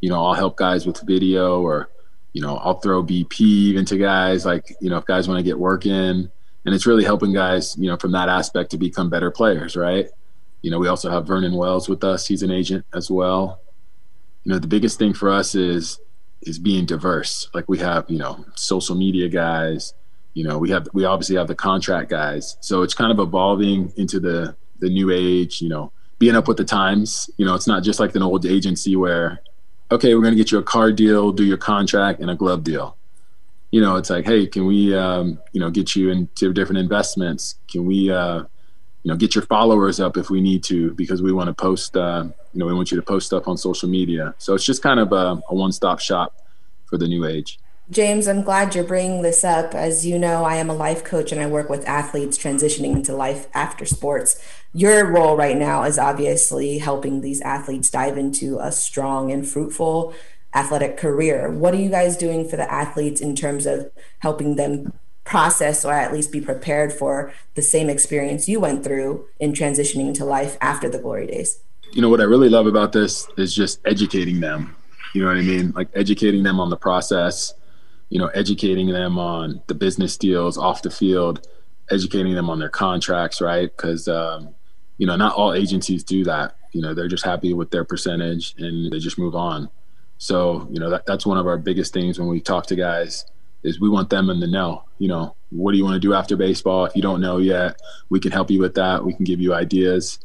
You 0.00 0.10
know, 0.10 0.24
I'll 0.24 0.34
help 0.34 0.56
guys 0.56 0.86
with 0.86 1.00
video, 1.02 1.62
or 1.62 1.88
you 2.32 2.42
know, 2.42 2.56
I'll 2.58 2.80
throw 2.80 3.02
BP 3.02 3.40
even 3.40 3.84
to 3.86 3.98
guys 3.98 4.44
like 4.44 4.74
you 4.80 4.90
know 4.90 4.96
if 4.96 5.04
guys 5.04 5.28
want 5.28 5.38
to 5.38 5.44
get 5.44 5.58
work 5.58 5.86
in, 5.86 6.30
and 6.64 6.74
it's 6.74 6.86
really 6.86 7.04
helping 7.04 7.32
guys 7.32 7.76
you 7.78 7.88
know 7.88 7.96
from 7.96 8.12
that 8.12 8.28
aspect 8.28 8.70
to 8.72 8.78
become 8.78 9.10
better 9.10 9.30
players, 9.30 9.76
right? 9.76 10.08
You 10.62 10.70
know, 10.70 10.78
we 10.78 10.88
also 10.88 11.10
have 11.10 11.26
Vernon 11.26 11.54
Wells 11.54 11.88
with 11.88 12.02
us. 12.02 12.26
He's 12.26 12.42
an 12.42 12.50
agent 12.50 12.84
as 12.94 13.10
well. 13.10 13.60
You 14.46 14.52
know, 14.52 14.58
the 14.58 14.68
biggest 14.68 14.98
thing 14.98 15.12
for 15.12 15.30
us 15.30 15.54
is 15.54 15.98
is 16.40 16.58
being 16.58 16.86
diverse. 16.86 17.50
Like 17.52 17.68
we 17.68 17.78
have 17.78 18.06
you 18.08 18.18
know 18.18 18.46
social 18.54 18.94
media 18.94 19.28
guys 19.28 19.92
you 20.36 20.44
know 20.44 20.58
we 20.58 20.68
have 20.68 20.86
we 20.92 21.06
obviously 21.06 21.34
have 21.34 21.48
the 21.48 21.54
contract 21.54 22.10
guys. 22.10 22.58
So 22.60 22.82
it's 22.82 22.92
kind 22.92 23.10
of 23.10 23.18
evolving 23.18 23.90
into 23.96 24.20
the 24.20 24.54
the 24.78 24.90
new 24.90 25.10
age 25.10 25.62
you 25.62 25.70
know 25.70 25.90
being 26.18 26.36
up 26.36 26.46
with 26.46 26.58
the 26.58 26.64
times. 26.64 27.30
You 27.38 27.46
know 27.46 27.54
it's 27.54 27.66
not 27.66 27.82
just 27.82 27.98
like 27.98 28.14
an 28.14 28.22
old 28.22 28.44
agency 28.44 28.96
where 28.96 29.40
okay 29.90 30.14
we're 30.14 30.20
going 30.20 30.34
to 30.34 30.38
get 30.38 30.52
you 30.52 30.58
a 30.58 30.62
car 30.62 30.92
deal 30.92 31.32
do 31.32 31.42
your 31.42 31.56
contract 31.56 32.20
and 32.20 32.30
a 32.30 32.34
glove 32.34 32.64
deal. 32.64 32.98
You 33.70 33.80
know 33.80 33.96
it's 33.96 34.10
like 34.10 34.26
hey 34.26 34.46
can 34.46 34.66
we 34.66 34.94
um, 34.94 35.38
you 35.52 35.60
know 35.60 35.70
get 35.70 35.96
you 35.96 36.10
into 36.10 36.52
different 36.52 36.80
investments? 36.80 37.54
Can 37.66 37.86
we 37.86 38.10
uh, 38.10 38.40
you 39.04 39.10
know 39.10 39.16
get 39.16 39.34
your 39.34 39.46
followers 39.46 40.00
up 40.00 40.18
if 40.18 40.28
we 40.28 40.42
need 40.42 40.62
to 40.64 40.92
because 40.92 41.22
we 41.22 41.32
want 41.32 41.48
to 41.48 41.54
post 41.54 41.96
uh, 41.96 42.26
you 42.56 42.60
know 42.60 42.66
we 42.66 42.72
want 42.72 42.90
you 42.90 42.96
to 42.96 43.02
post 43.02 43.26
stuff 43.26 43.46
on 43.46 43.56
social 43.56 43.88
media 43.88 44.34
so 44.38 44.54
it's 44.54 44.64
just 44.64 44.82
kind 44.82 44.98
of 44.98 45.12
a, 45.12 45.40
a 45.50 45.54
one-stop 45.54 46.00
shop 46.00 46.34
for 46.86 46.96
the 46.96 47.06
new 47.06 47.26
age 47.26 47.58
James, 47.88 48.26
I'm 48.26 48.42
glad 48.42 48.74
you're 48.74 48.82
bringing 48.82 49.22
this 49.22 49.44
up. 49.44 49.72
As 49.72 50.04
you 50.04 50.18
know, 50.18 50.42
I 50.42 50.56
am 50.56 50.68
a 50.68 50.74
life 50.74 51.04
coach 51.04 51.30
and 51.30 51.40
I 51.40 51.46
work 51.46 51.70
with 51.70 51.86
athletes 51.86 52.36
transitioning 52.36 52.96
into 52.96 53.14
life 53.14 53.46
after 53.54 53.84
sports. 53.84 54.42
Your 54.72 55.06
role 55.06 55.36
right 55.36 55.56
now 55.56 55.84
is 55.84 55.96
obviously 55.96 56.78
helping 56.78 57.20
these 57.20 57.40
athletes 57.42 57.88
dive 57.88 58.18
into 58.18 58.58
a 58.58 58.72
strong 58.72 59.30
and 59.30 59.46
fruitful 59.46 60.12
athletic 60.52 60.96
career. 60.96 61.48
What 61.48 61.74
are 61.74 61.80
you 61.80 61.88
guys 61.88 62.16
doing 62.16 62.48
for 62.48 62.56
the 62.56 62.68
athletes 62.68 63.20
in 63.20 63.36
terms 63.36 63.66
of 63.66 63.92
helping 64.18 64.56
them 64.56 64.92
process 65.22 65.84
or 65.84 65.92
at 65.92 66.12
least 66.12 66.32
be 66.32 66.40
prepared 66.40 66.92
for 66.92 67.32
the 67.54 67.62
same 67.62 67.88
experience 67.88 68.48
you 68.48 68.58
went 68.58 68.82
through 68.82 69.26
in 69.38 69.52
transitioning 69.52 70.08
into 70.08 70.24
life 70.24 70.58
after 70.60 70.88
the 70.88 70.98
glory 70.98 71.28
days? 71.28 71.60
You 71.92 72.02
know, 72.02 72.08
what 72.08 72.20
I 72.20 72.24
really 72.24 72.48
love 72.48 72.66
about 72.66 72.92
this 72.92 73.28
is 73.36 73.54
just 73.54 73.80
educating 73.86 74.40
them. 74.40 74.76
You 75.14 75.22
know 75.22 75.28
what 75.28 75.38
I 75.38 75.42
mean? 75.42 75.72
Like 75.72 75.88
educating 75.94 76.42
them 76.42 76.60
on 76.60 76.68
the 76.68 76.76
process 76.76 77.54
you 78.08 78.18
know, 78.18 78.28
educating 78.28 78.88
them 78.88 79.18
on 79.18 79.62
the 79.66 79.74
business 79.74 80.16
deals 80.16 80.56
off 80.56 80.82
the 80.82 80.90
field, 80.90 81.46
educating 81.90 82.34
them 82.34 82.48
on 82.48 82.58
their 82.58 82.68
contracts, 82.68 83.40
right? 83.40 83.74
Because, 83.76 84.08
um, 84.08 84.54
you 84.98 85.06
know, 85.06 85.16
not 85.16 85.34
all 85.34 85.52
agencies 85.52 86.04
do 86.04 86.24
that. 86.24 86.56
You 86.72 86.82
know, 86.82 86.94
they're 86.94 87.08
just 87.08 87.24
happy 87.24 87.52
with 87.52 87.70
their 87.70 87.84
percentage 87.84 88.54
and 88.58 88.92
they 88.92 88.98
just 88.98 89.18
move 89.18 89.34
on. 89.34 89.68
So, 90.18 90.68
you 90.70 90.78
know, 90.78 90.90
that, 90.90 91.06
that's 91.06 91.26
one 91.26 91.38
of 91.38 91.46
our 91.46 91.58
biggest 91.58 91.92
things 91.92 92.18
when 92.18 92.28
we 92.28 92.40
talk 92.40 92.66
to 92.66 92.76
guys 92.76 93.26
is 93.62 93.80
we 93.80 93.88
want 93.88 94.10
them 94.10 94.30
in 94.30 94.40
the 94.40 94.46
know. 94.46 94.84
You 94.98 95.08
know, 95.08 95.36
what 95.50 95.72
do 95.72 95.78
you 95.78 95.84
want 95.84 95.94
to 95.94 96.00
do 96.00 96.14
after 96.14 96.36
baseball? 96.36 96.84
If 96.84 96.94
you 96.94 97.02
don't 97.02 97.20
know 97.20 97.38
yet, 97.38 97.80
we 98.08 98.20
can 98.20 98.30
help 98.30 98.50
you 98.50 98.60
with 98.60 98.74
that. 98.74 99.04
We 99.04 99.14
can 99.14 99.24
give 99.24 99.40
you 99.40 99.52
ideas. 99.52 100.20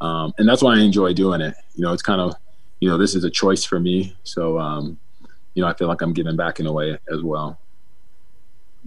Um, 0.00 0.32
and 0.38 0.48
that's 0.48 0.62
why 0.62 0.76
I 0.76 0.80
enjoy 0.80 1.12
doing 1.12 1.40
it. 1.40 1.54
You 1.74 1.82
know, 1.82 1.92
it's 1.92 2.02
kind 2.02 2.20
of, 2.20 2.34
you 2.80 2.88
know, 2.88 2.98
this 2.98 3.14
is 3.14 3.24
a 3.24 3.30
choice 3.30 3.64
for 3.64 3.80
me. 3.80 4.14
So, 4.24 4.58
um, 4.58 4.98
you 5.54 5.62
know, 5.62 5.68
I 5.68 5.74
feel 5.74 5.88
like 5.88 6.02
I'm 6.02 6.12
giving 6.12 6.36
back 6.36 6.60
in 6.60 6.66
a 6.66 6.72
way 6.72 6.98
as 7.10 7.22
well. 7.22 7.58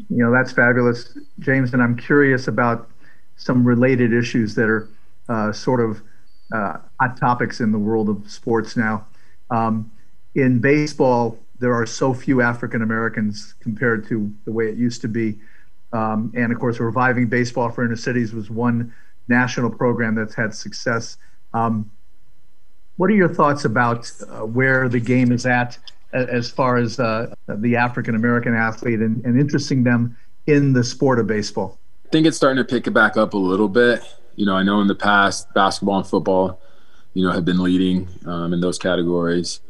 You 0.10 0.24
know, 0.24 0.32
that's 0.32 0.52
fabulous, 0.52 1.18
James. 1.40 1.74
And 1.74 1.82
I'm 1.82 1.98
curious 1.98 2.48
about 2.48 2.90
some 3.38 3.66
related 3.66 4.14
issues 4.14 4.56
that 4.56 4.70
are 4.70 4.90
uh, 5.28 5.52
sort 5.52 5.80
of 5.82 6.02
uh, 6.54 6.78
hot 7.00 7.18
topics 7.18 7.60
in 7.60 7.72
the 7.72 7.80
world 7.80 8.10
of 8.10 8.30
sports 8.30 8.78
now. 8.78 9.06
Um, 9.50 9.92
in 10.36 10.60
baseball, 10.60 11.38
there 11.60 11.74
are 11.74 11.86
so 11.86 12.14
few 12.14 12.42
African 12.42 12.82
Americans 12.82 13.56
compared 13.60 14.08
to 14.08 14.32
the 14.46 14.52
way 14.52 14.66
it 14.68 14.78
used 14.78 15.02
to 15.02 15.08
be. 15.08 15.40
Um, 15.92 16.32
and 16.36 16.52
of 16.54 16.60
course, 16.60 16.80
reviving 16.80 17.28
baseball 17.28 17.70
for 17.70 17.84
inner 17.84 17.96
cities 17.96 18.34
was 18.34 18.50
one 18.50 18.94
national 19.30 19.70
program 19.70 20.16
that's 20.16 20.36
had 20.36 20.54
success. 20.54 21.18
Um, 21.54 21.90
what 22.98 23.10
are 23.10 23.16
your 23.16 23.34
thoughts 23.34 23.64
about 23.64 24.12
uh, 24.30 24.46
where 24.46 24.90
the 24.90 25.00
game 25.00 25.32
is 25.32 25.46
at 25.46 25.78
as 26.12 26.50
far 26.50 26.78
as 26.78 27.00
uh, 27.00 27.34
the 27.48 27.76
African 27.76 28.16
American 28.16 28.54
athlete 28.54 29.00
and, 29.00 29.24
and 29.24 29.40
interesting 29.40 29.84
them 29.84 30.18
in 30.48 30.74
the 30.74 30.84
sport 30.84 31.20
of 31.20 31.28
baseball? 31.28 31.80
I 32.06 32.10
think 32.10 32.26
it's 32.26 32.36
starting 32.36 32.58
to 32.58 32.68
pick 32.68 32.88
it 32.88 32.92
back 32.92 33.16
up 33.16 33.34
a 33.34 33.38
little 33.38 33.70
bit. 33.70 34.02
You 34.36 34.46
know, 34.46 34.56
I 34.56 34.64
know 34.64 34.82
in 34.82 34.88
the 34.88 34.96
past 34.96 35.54
basketball 35.54 36.00
and 36.00 36.08
football, 36.08 36.60
you 37.14 37.24
know, 37.26 37.32
have 37.32 37.46
been 37.46 37.62
leading 37.62 38.08
um, 38.26 38.54
in 38.54 38.60
those 38.60 38.78
categories. 38.78 39.62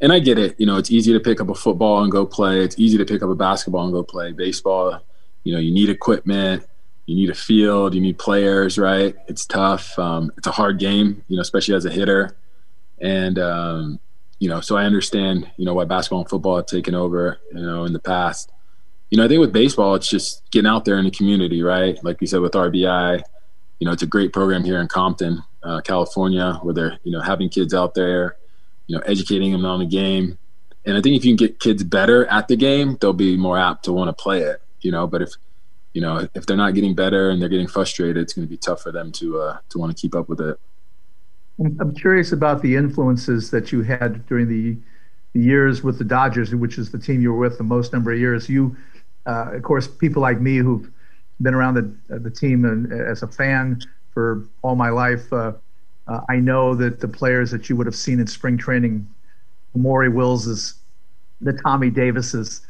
And 0.00 0.12
I 0.12 0.20
get 0.20 0.38
it. 0.38 0.54
You 0.58 0.66
know, 0.66 0.76
it's 0.76 0.90
easy 0.90 1.12
to 1.12 1.20
pick 1.20 1.40
up 1.40 1.48
a 1.48 1.54
football 1.54 2.02
and 2.02 2.12
go 2.12 2.24
play. 2.24 2.60
It's 2.60 2.78
easy 2.78 2.98
to 2.98 3.04
pick 3.04 3.22
up 3.22 3.30
a 3.30 3.34
basketball 3.34 3.84
and 3.84 3.92
go 3.92 4.04
play. 4.04 4.32
Baseball, 4.32 5.00
you 5.42 5.52
know, 5.52 5.58
you 5.58 5.72
need 5.72 5.88
equipment, 5.88 6.64
you 7.08 7.16
need 7.16 7.30
a 7.30 7.34
field, 7.34 7.94
you 7.94 8.02
need 8.02 8.18
players, 8.18 8.78
right? 8.78 9.16
It's 9.28 9.46
tough. 9.46 9.98
Um, 9.98 10.30
it's 10.36 10.46
a 10.46 10.50
hard 10.50 10.78
game, 10.78 11.24
you 11.28 11.36
know, 11.36 11.40
especially 11.40 11.74
as 11.74 11.86
a 11.86 11.90
hitter. 11.90 12.36
And 13.00 13.38
um, 13.38 13.98
you 14.38 14.48
know, 14.50 14.60
so 14.60 14.76
I 14.76 14.84
understand, 14.84 15.50
you 15.56 15.64
know, 15.64 15.72
why 15.72 15.86
basketball 15.86 16.20
and 16.20 16.28
football 16.28 16.56
have 16.56 16.66
taken 16.66 16.94
over, 16.94 17.38
you 17.50 17.62
know, 17.62 17.84
in 17.86 17.94
the 17.94 17.98
past. 17.98 18.52
You 19.08 19.16
know, 19.16 19.24
I 19.24 19.28
think 19.28 19.40
with 19.40 19.54
baseball, 19.54 19.94
it's 19.94 20.10
just 20.10 20.42
getting 20.50 20.68
out 20.68 20.84
there 20.84 20.98
in 20.98 21.06
the 21.06 21.10
community, 21.10 21.62
right? 21.62 21.98
Like 22.04 22.20
you 22.20 22.26
said 22.26 22.40
with 22.40 22.52
RBI, 22.52 23.22
you 23.78 23.86
know, 23.86 23.92
it's 23.92 24.02
a 24.02 24.06
great 24.06 24.34
program 24.34 24.62
here 24.62 24.78
in 24.78 24.86
Compton, 24.86 25.42
uh, 25.62 25.80
California, 25.80 26.58
where 26.62 26.74
they're, 26.74 26.98
you 27.04 27.12
know, 27.12 27.22
having 27.22 27.48
kids 27.48 27.72
out 27.72 27.94
there, 27.94 28.36
you 28.86 28.94
know, 28.94 29.02
educating 29.06 29.52
them 29.52 29.64
on 29.64 29.78
the 29.78 29.86
game. 29.86 30.36
And 30.84 30.94
I 30.94 31.00
think 31.00 31.16
if 31.16 31.24
you 31.24 31.34
can 31.34 31.46
get 31.46 31.58
kids 31.58 31.82
better 31.82 32.26
at 32.26 32.48
the 32.48 32.56
game, 32.56 32.98
they'll 33.00 33.14
be 33.14 33.38
more 33.38 33.58
apt 33.58 33.86
to 33.86 33.94
want 33.94 34.08
to 34.08 34.22
play 34.22 34.42
it, 34.42 34.60
you 34.82 34.92
know. 34.92 35.06
But 35.06 35.22
if, 35.22 35.32
you 35.92 36.00
know, 36.00 36.28
if 36.34 36.46
they're 36.46 36.56
not 36.56 36.74
getting 36.74 36.94
better 36.94 37.30
and 37.30 37.40
they're 37.40 37.48
getting 37.48 37.66
frustrated, 37.66 38.18
it's 38.18 38.32
going 38.32 38.46
to 38.46 38.50
be 38.50 38.56
tough 38.56 38.82
for 38.82 38.92
them 38.92 39.10
to 39.12 39.40
uh, 39.40 39.58
to 39.70 39.78
want 39.78 39.94
to 39.94 40.00
keep 40.00 40.14
up 40.14 40.28
with 40.28 40.40
it. 40.40 40.58
I'm 41.60 41.94
curious 41.94 42.32
about 42.32 42.62
the 42.62 42.76
influences 42.76 43.50
that 43.50 43.72
you 43.72 43.82
had 43.82 44.24
during 44.26 44.48
the, 44.48 44.76
the 45.32 45.40
years 45.40 45.82
with 45.82 45.98
the 45.98 46.04
Dodgers, 46.04 46.54
which 46.54 46.78
is 46.78 46.92
the 46.92 46.98
team 46.98 47.20
you 47.20 47.32
were 47.32 47.38
with 47.38 47.58
the 47.58 47.64
most 47.64 47.92
number 47.92 48.12
of 48.12 48.18
years. 48.18 48.48
You, 48.48 48.76
uh, 49.26 49.50
of 49.54 49.62
course, 49.64 49.88
people 49.88 50.22
like 50.22 50.40
me 50.40 50.58
who've 50.58 50.88
been 51.40 51.54
around 51.54 51.74
the 51.74 52.18
the 52.18 52.30
team 52.30 52.64
and 52.64 52.92
as 52.92 53.22
a 53.22 53.28
fan 53.28 53.80
for 54.12 54.44
all 54.62 54.76
my 54.76 54.90
life. 54.90 55.32
Uh, 55.32 55.52
uh, 56.06 56.20
I 56.28 56.36
know 56.36 56.74
that 56.74 57.00
the 57.00 57.08
players 57.08 57.50
that 57.50 57.68
you 57.68 57.76
would 57.76 57.86
have 57.86 57.96
seen 57.96 58.18
in 58.18 58.26
spring 58.26 58.56
training, 58.56 59.06
Maury 59.74 60.08
Willses, 60.08 60.74
the 61.40 61.52
Tommy 61.52 61.90
Davises, 61.90 62.62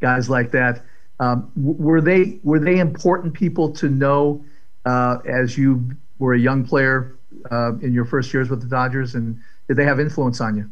guys 0.00 0.30
like 0.30 0.50
that, 0.52 0.82
um, 1.20 1.50
were 1.56 2.00
they 2.00 2.38
were 2.42 2.58
they 2.58 2.78
important 2.78 3.34
people 3.34 3.70
to 3.72 3.88
know 3.88 4.44
uh, 4.84 5.18
as 5.26 5.56
you 5.56 5.90
were 6.18 6.34
a 6.34 6.38
young 6.38 6.64
player 6.64 7.16
uh, 7.50 7.76
in 7.78 7.92
your 7.92 8.04
first 8.04 8.32
years 8.32 8.50
with 8.50 8.60
the 8.60 8.68
Dodgers, 8.68 9.14
and 9.14 9.38
did 9.68 9.76
they 9.76 9.84
have 9.84 10.00
influence 10.00 10.40
on 10.40 10.56
you? 10.56 10.70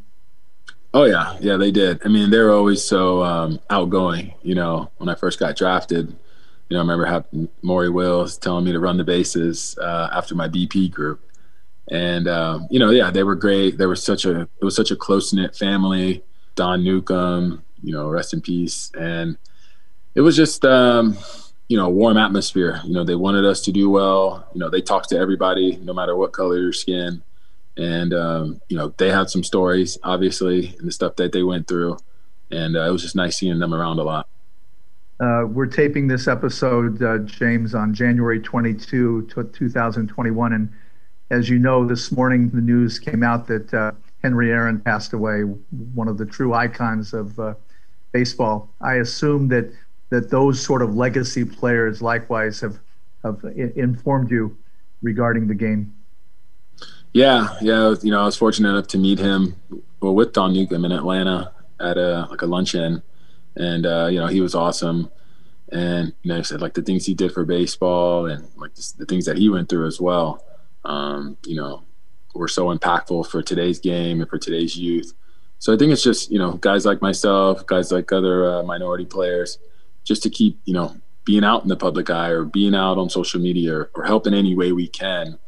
Oh 0.93 1.05
yeah, 1.05 1.37
yeah, 1.41 1.57
they 1.57 1.71
did. 1.71 2.01
I 2.05 2.09
mean, 2.09 2.31
they 2.31 2.39
were 2.39 2.53
always 2.53 2.83
so 2.85 3.23
um, 3.25 3.59
outgoing. 3.71 4.35
You 4.43 4.55
know, 4.55 4.91
when 4.99 5.09
I 5.09 5.15
first 5.15 5.41
got 5.41 5.57
drafted, 5.57 6.09
you 6.09 6.75
know, 6.75 6.79
I 6.79 6.83
remember 6.83 7.07
having 7.07 7.49
Maury 7.63 7.91
Wills 7.91 8.39
telling 8.39 8.65
me 8.65 8.73
to 8.73 8.79
run 8.79 8.97
the 8.97 9.05
bases 9.05 9.77
uh, 9.79 10.09
after 10.13 10.35
my 10.35 10.49
BP 10.49 10.93
group, 10.93 11.21
and 11.91 12.29
um, 12.29 12.69
you 12.71 12.79
know, 12.79 12.91
yeah, 12.91 13.11
they 13.11 13.25
were 13.25 13.35
great. 13.35 13.79
They 13.79 13.87
were 13.87 13.97
such 13.97 14.25
a 14.25 14.43
it 14.43 14.65
was 14.65 14.77
such 14.77 14.91
a 14.91 14.97
close 14.97 15.33
knit 15.33 15.57
family. 15.57 16.23
Don 16.55 16.85
Newcombe, 16.85 17.65
you 17.83 17.93
know, 17.93 18.09
rest 18.09 18.33
in 18.33 18.41
peace, 18.41 18.93
and 18.97 19.37
it 20.15 20.21
was 20.21 20.37
just 20.37 20.65
um, 20.65 21.17
you 21.69 21.77
know 21.77 21.89
warm 21.89 22.17
atmosphere. 22.17 22.81
You 22.85 22.93
know, 22.93 23.05
they 23.05 23.15
wanted 23.15 23.45
us 23.45 23.61
to 23.63 23.73
do 23.73 23.91
well. 23.91 24.47
You 24.55 24.61
know, 24.61 24.71
they 24.71 24.81
talked 24.81 25.09
to 25.11 25.19
everybody, 25.19 25.77
no 25.77 25.93
matter 25.93 26.17
what 26.17 26.33
color 26.33 26.59
your 26.59 26.73
skin, 26.73 27.23
and 27.77 28.15
um, 28.15 28.61
you 28.69 28.77
know 28.77 28.95
they 28.97 29.11
had 29.11 29.31
some 29.31 29.43
stories, 29.43 29.99
obviously, 30.03 30.75
and 30.79 30.89
the 30.89 30.93
stuff 30.93 31.17
that 31.17 31.33
they 31.33 31.43
went 31.43 31.69
through, 31.69 31.99
and 32.51 32.77
uh, 32.77 32.83
it 32.83 32.91
was 32.91 33.03
just 33.03 33.17
nice 33.17 33.37
seeing 33.37 33.59
them 33.59 33.75
around 33.75 33.99
a 33.99 34.05
lot. 34.05 34.29
Uh, 35.21 35.45
we're 35.47 35.67
taping 35.67 36.09
this 36.09 36.27
episode, 36.27 37.01
uh, 37.01 37.19
James, 37.19 37.73
on 37.73 37.95
January 37.95 38.41
22, 38.41 39.29
2021, 39.29 40.53
and 40.53 40.69
as 41.31 41.49
you 41.49 41.59
know, 41.59 41.87
this 41.87 42.11
morning 42.11 42.51
the 42.51 42.61
news 42.61 42.99
came 42.99 43.23
out 43.23 43.47
that 43.47 43.73
uh, 43.73 43.93
Henry 44.23 44.51
Aaron 44.51 44.81
passed 44.81 45.13
away, 45.13 45.43
one 45.95 46.09
of 46.09 46.19
the 46.19 46.27
true 46.27 46.53
icons 46.53 47.15
of 47.15 47.39
uh, 47.39 47.55
baseball. 48.13 48.69
I 48.81 48.95
assume 48.95 49.49
that 49.49 49.73
that 50.11 50.31
those 50.31 50.63
sort 50.63 50.83
of 50.83 50.95
legacy 50.95 51.45
players 51.45 52.03
likewise 52.03 52.61
have 52.61 52.79
have 53.23 53.43
informed 53.77 54.31
you 54.31 54.57
regarding 55.03 55.47
the 55.49 55.55
game. 55.55 55.95
Yeah, 57.13 57.57
yeah, 57.61 57.95
you 58.03 58.11
know, 58.11 58.21
I 58.21 58.25
was 58.25 58.37
fortunate 58.37 58.71
enough 58.71 58.89
to 58.89 58.99
meet 58.99 59.19
him 59.19 59.57
well 60.01 60.15
with 60.15 60.33
Don 60.33 60.53
Newcombe 60.53 60.85
in 60.85 60.93
Atlanta 60.93 61.53
at 61.81 61.97
a 61.97 62.27
like 62.31 62.43
a 62.43 62.47
luncheon, 62.47 63.03
and 63.57 63.87
uh, 63.87 64.09
you 64.11 64.19
know 64.19 64.27
he 64.27 64.41
was 64.41 64.55
awesome. 64.55 65.11
And 65.73 66.13
you 66.23 66.33
know, 66.33 66.43
said 66.43 66.61
like 66.61 66.75
the 66.75 66.83
things 66.83 67.07
he 67.07 67.15
did 67.15 67.33
for 67.33 67.45
baseball 67.45 68.27
and 68.27 68.47
like 68.57 68.75
the 68.75 69.07
things 69.07 69.25
that 69.25 69.39
he 69.39 69.49
went 69.49 69.69
through 69.69 69.87
as 69.87 70.01
well. 70.01 70.45
Um, 70.85 71.39
you 71.47 71.57
know, 71.57 71.83
were 72.35 72.49
so 72.49 72.77
impactful 72.77 73.29
for 73.29 73.43
today's 73.43 73.79
game 73.79 74.21
and 74.21 74.29
for 74.29 74.39
today's 74.39 74.77
youth. 74.77 75.15
So 75.59 75.73
I 75.73 75.79
think 75.79 75.93
it's 75.93 76.03
just 76.03 76.31
you 76.31 76.39
know 76.39 76.53
guys 76.55 76.85
like 76.85 77.01
myself, 77.01 77.65
guys 77.67 77.91
like 77.91 78.13
other 78.13 78.59
uh, 78.59 78.63
minority 78.65 79.07
players 79.07 79.59
just 80.05 80.23
to 80.23 80.31
keep 80.31 80.61
you 80.65 80.75
know 80.75 80.97
being 81.25 81.45
out 81.45 81.63
in 81.63 81.69
the 81.69 81.77
public 81.77 82.11
eye 82.11 82.29
or 82.29 82.45
being 82.45 82.75
out 82.75 82.99
on 82.99 83.09
social 83.09 83.41
media 83.41 83.75
or, 83.75 83.91
or 83.95 84.05
help 84.05 84.27
in 84.27 84.35
any 84.35 84.55
way 84.55 84.73
we 84.73 84.87
can 84.87 85.39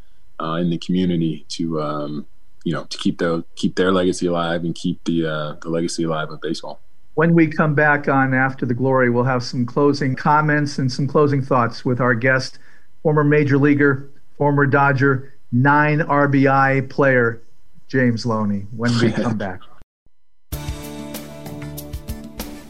uh, 0.41 0.55
in 0.55 0.71
the 0.71 0.79
community 0.79 1.45
to 1.49 1.81
um, 1.81 2.27
you 2.65 2.73
know 2.73 2.85
to 2.85 2.99
keep 2.99 3.19
the 3.19 3.45
keep 3.55 3.77
their 3.77 3.93
legacy 3.93 4.27
alive 4.27 4.65
and 4.65 4.75
keep 4.75 5.03
the 5.05 5.27
uh, 5.27 5.53
the 5.63 5.69
legacy 5.69 6.05
alive 6.05 6.31
of 6.31 6.41
baseball. 6.41 6.81
When 7.15 7.33
we 7.33 7.47
come 7.47 7.75
back 7.75 8.09
on 8.09 8.35
After 8.35 8.67
the 8.67 8.75
Glory, 8.75 9.09
we'll 9.09 9.25
have 9.25 9.43
some 9.43 9.65
closing 9.65 10.15
comments 10.15 10.79
and 10.79 10.93
some 10.93 11.07
closing 11.07 11.41
thoughts 11.41 11.83
with 11.83 11.99
our 11.99 12.15
guest, 12.15 12.59
former 13.03 13.25
major 13.25 13.57
leaguer, 13.57 14.11
former 14.37 14.67
Dodger, 14.67 15.33
nine 15.51 16.01
RBI 16.01 16.91
player, 16.91 17.41
James 17.89 18.27
Loney. 18.27 18.67
When 18.77 18.99
we 18.99 19.11
come 19.23 19.39
back. 19.39 19.61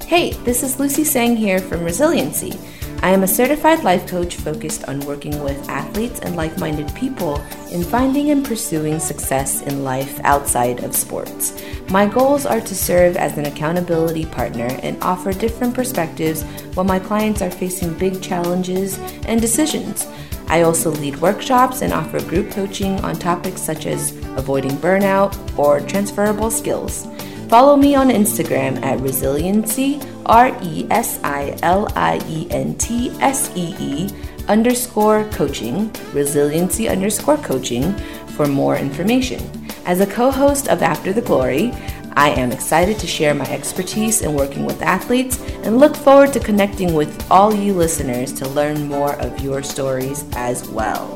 Hey, 0.07 0.35
this 0.45 0.63
is 0.63 0.79
Lucy 0.79 1.03
Sang 1.03 1.35
here 1.35 1.59
from 1.59 1.83
Resiliency. 1.83 2.57
I 3.03 3.11
am 3.11 3.25
a 3.25 3.29
certified 3.29 3.83
life 3.83 4.07
coach 4.07 4.37
focused 4.37 4.85
on 4.85 5.01
working 5.01 5.43
with 5.43 5.69
athletes 5.69 6.21
and 6.21 6.37
like 6.37 6.57
minded 6.59 6.95
people 6.95 7.43
in 7.73 7.83
finding 7.83 8.31
and 8.31 8.47
pursuing 8.47 9.01
success 9.01 9.63
in 9.63 9.83
life 9.83 10.21
outside 10.23 10.85
of 10.85 10.95
sports. 10.95 11.61
My 11.91 12.07
goals 12.07 12.47
are 12.47 12.61
to 12.61 12.75
serve 12.77 13.17
as 13.17 13.37
an 13.37 13.47
accountability 13.47 14.27
partner 14.27 14.69
and 14.85 14.97
offer 15.03 15.33
different 15.33 15.75
perspectives 15.75 16.45
while 16.75 16.87
my 16.87 17.01
clients 17.01 17.43
are 17.43 17.51
facing 17.51 17.99
big 17.99 18.23
challenges 18.23 18.99
and 19.27 19.41
decisions. 19.41 20.07
I 20.47 20.63
also 20.63 20.93
lead 20.93 21.17
workshops 21.17 21.83
and 21.83 21.93
offer 21.93 22.23
group 22.23 22.53
coaching 22.53 23.01
on 23.01 23.17
topics 23.17 23.61
such 23.61 23.87
as 23.87 24.17
avoiding 24.37 24.77
burnout 24.77 25.37
or 25.59 25.81
transferable 25.81 26.53
skills. 26.53 27.09
Follow 27.49 27.77
me 27.77 27.95
on 27.95 28.09
Instagram 28.09 28.83
at 28.83 29.01
resiliency, 29.01 30.01
R 30.27 30.57
E 30.63 30.87
S 30.91 31.21
I 31.23 31.57
L 31.63 31.87
I 31.95 32.21
E 32.29 32.49
N 32.51 32.75
T 32.77 33.11
S 33.21 33.53
E 33.55 33.75
E 33.79 34.11
underscore 34.49 35.25
coaching, 35.31 35.93
resiliency 36.13 36.89
underscore 36.89 37.37
coaching 37.37 37.93
for 38.35 38.47
more 38.47 38.77
information. 38.77 39.41
As 39.85 40.01
a 40.01 40.07
co 40.07 40.33
host 40.33 40.69
of 40.69 40.83
After 40.83 41.13
the 41.13 41.23
Glory, 41.23 41.73
I 42.17 42.31
am 42.31 42.51
excited 42.51 42.99
to 42.99 43.07
share 43.07 43.35
my 43.35 43.49
expertise 43.49 44.23
in 44.23 44.35
working 44.35 44.65
with 44.65 44.83
athletes 44.83 45.39
and 45.63 45.79
look 45.79 45.95
forward 45.95 46.33
to 46.33 46.41
connecting 46.41 46.95
with 46.95 47.31
all 47.31 47.55
you 47.55 47.75
listeners 47.75 48.33
to 48.35 48.49
learn 48.49 48.89
more 48.89 49.15
of 49.21 49.39
your 49.41 49.63
stories 49.63 50.25
as 50.33 50.69
well. 50.69 51.16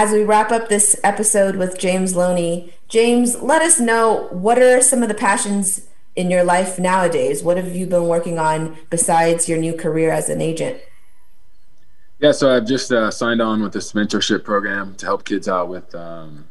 As 0.00 0.12
we 0.12 0.22
wrap 0.22 0.52
up 0.52 0.68
this 0.68 0.94
episode 1.02 1.56
with 1.56 1.76
James 1.76 2.14
Loney, 2.14 2.72
James, 2.86 3.42
let 3.42 3.62
us 3.62 3.80
know 3.80 4.28
what 4.30 4.56
are 4.56 4.80
some 4.80 5.02
of 5.02 5.08
the 5.08 5.14
passions 5.14 5.88
in 6.14 6.30
your 6.30 6.44
life 6.44 6.78
nowadays? 6.78 7.42
What 7.42 7.56
have 7.56 7.74
you 7.74 7.84
been 7.84 8.06
working 8.06 8.38
on 8.38 8.78
besides 8.90 9.48
your 9.48 9.58
new 9.58 9.72
career 9.74 10.12
as 10.12 10.28
an 10.28 10.40
agent? 10.40 10.78
Yeah, 12.20 12.30
so 12.30 12.54
I've 12.54 12.64
just 12.64 12.92
uh, 12.92 13.10
signed 13.10 13.42
on 13.42 13.60
with 13.60 13.72
this 13.72 13.92
mentorship 13.92 14.44
program 14.44 14.94
to 14.98 15.04
help 15.04 15.24
kids 15.24 15.48
out 15.48 15.68
with 15.68 15.92
um, 15.96 16.46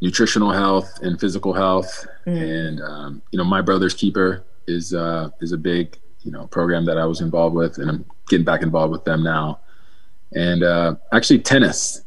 nutritional 0.00 0.52
health 0.52 1.00
and 1.02 1.18
physical 1.18 1.54
health. 1.54 2.06
Mm. 2.28 2.68
And 2.68 2.80
um, 2.80 3.22
you 3.32 3.38
know, 3.38 3.44
my 3.44 3.60
brother's 3.60 3.94
keeper 3.94 4.44
is 4.68 4.94
uh, 4.94 5.30
is 5.40 5.50
a 5.50 5.58
big 5.58 5.98
you 6.22 6.30
know 6.30 6.46
program 6.46 6.84
that 6.84 6.96
I 6.96 7.06
was 7.06 7.22
involved 7.22 7.56
with, 7.56 7.78
and 7.78 7.90
I'm 7.90 8.04
getting 8.28 8.44
back 8.44 8.62
involved 8.62 8.92
with 8.92 9.04
them 9.04 9.24
now. 9.24 9.58
And 10.32 10.62
uh, 10.62 10.94
actually, 11.10 11.40
tennis. 11.40 12.04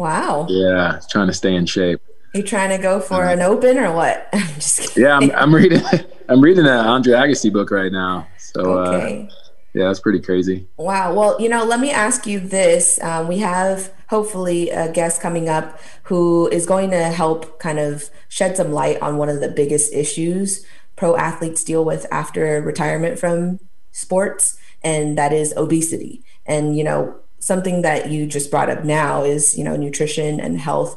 Wow. 0.00 0.46
Yeah, 0.48 0.98
trying 1.10 1.26
to 1.26 1.34
stay 1.34 1.54
in 1.54 1.66
shape. 1.66 2.00
Are 2.32 2.38
you 2.38 2.42
trying 2.42 2.70
to 2.70 2.78
go 2.78 3.00
for 3.00 3.26
uh, 3.26 3.34
an 3.34 3.42
open 3.42 3.76
or 3.76 3.92
what? 3.92 4.30
I'm 4.32 4.54
just 4.54 4.80
kidding. 4.80 5.02
Yeah, 5.02 5.18
I'm, 5.18 5.30
I'm 5.32 5.54
reading. 5.54 5.82
I'm 6.30 6.40
reading 6.40 6.64
an 6.64 6.70
Andre 6.70 7.12
Agassi 7.12 7.52
book 7.52 7.70
right 7.70 7.92
now. 7.92 8.26
So 8.38 8.78
uh, 8.78 8.92
okay. 8.92 9.28
Uh, 9.28 9.34
yeah, 9.74 9.88
that's 9.88 10.00
pretty 10.00 10.20
crazy. 10.20 10.66
Wow. 10.78 11.12
Well, 11.12 11.38
you 11.38 11.50
know, 11.50 11.64
let 11.64 11.80
me 11.80 11.90
ask 11.90 12.26
you 12.26 12.40
this. 12.40 12.98
Um, 13.02 13.28
we 13.28 13.40
have 13.40 13.92
hopefully 14.08 14.70
a 14.70 14.90
guest 14.90 15.20
coming 15.20 15.50
up 15.50 15.78
who 16.04 16.48
is 16.48 16.64
going 16.64 16.92
to 16.92 17.04
help 17.04 17.60
kind 17.60 17.78
of 17.78 18.08
shed 18.30 18.56
some 18.56 18.72
light 18.72 19.02
on 19.02 19.18
one 19.18 19.28
of 19.28 19.40
the 19.40 19.50
biggest 19.50 19.92
issues 19.92 20.64
pro 20.96 21.14
athletes 21.14 21.62
deal 21.62 21.84
with 21.84 22.06
after 22.10 22.62
retirement 22.62 23.18
from 23.18 23.60
sports, 23.92 24.56
and 24.82 25.18
that 25.18 25.34
is 25.34 25.52
obesity. 25.58 26.24
And, 26.46 26.74
you 26.74 26.84
know, 26.84 27.20
something 27.40 27.82
that 27.82 28.10
you 28.10 28.26
just 28.26 28.50
brought 28.50 28.70
up 28.70 28.84
now 28.84 29.24
is 29.24 29.58
you 29.58 29.64
know 29.64 29.76
nutrition 29.76 30.40
and 30.40 30.60
health. 30.60 30.96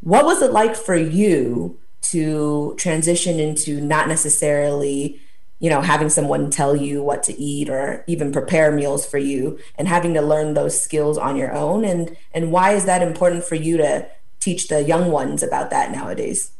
What 0.00 0.26
was 0.26 0.42
it 0.42 0.52
like 0.52 0.76
for 0.76 0.96
you 0.96 1.78
to 2.02 2.74
transition 2.78 3.40
into 3.40 3.80
not 3.80 4.06
necessarily 4.08 5.20
you 5.58 5.70
know 5.70 5.80
having 5.80 6.10
someone 6.10 6.50
tell 6.50 6.76
you 6.76 7.02
what 7.02 7.22
to 7.24 7.40
eat 7.40 7.70
or 7.70 8.04
even 8.06 8.30
prepare 8.30 8.70
meals 8.70 9.06
for 9.06 9.18
you 9.18 9.58
and 9.76 9.88
having 9.88 10.12
to 10.14 10.20
learn 10.20 10.54
those 10.54 10.80
skills 10.80 11.16
on 11.16 11.36
your 11.36 11.52
own? 11.52 11.84
And 11.84 12.16
and 12.32 12.52
why 12.52 12.72
is 12.72 12.84
that 12.84 13.02
important 13.02 13.44
for 13.44 13.54
you 13.54 13.76
to 13.78 14.08
teach 14.40 14.68
the 14.68 14.82
young 14.82 15.10
ones 15.10 15.42
about 15.42 15.70
that 15.70 15.90
nowadays 15.90 16.52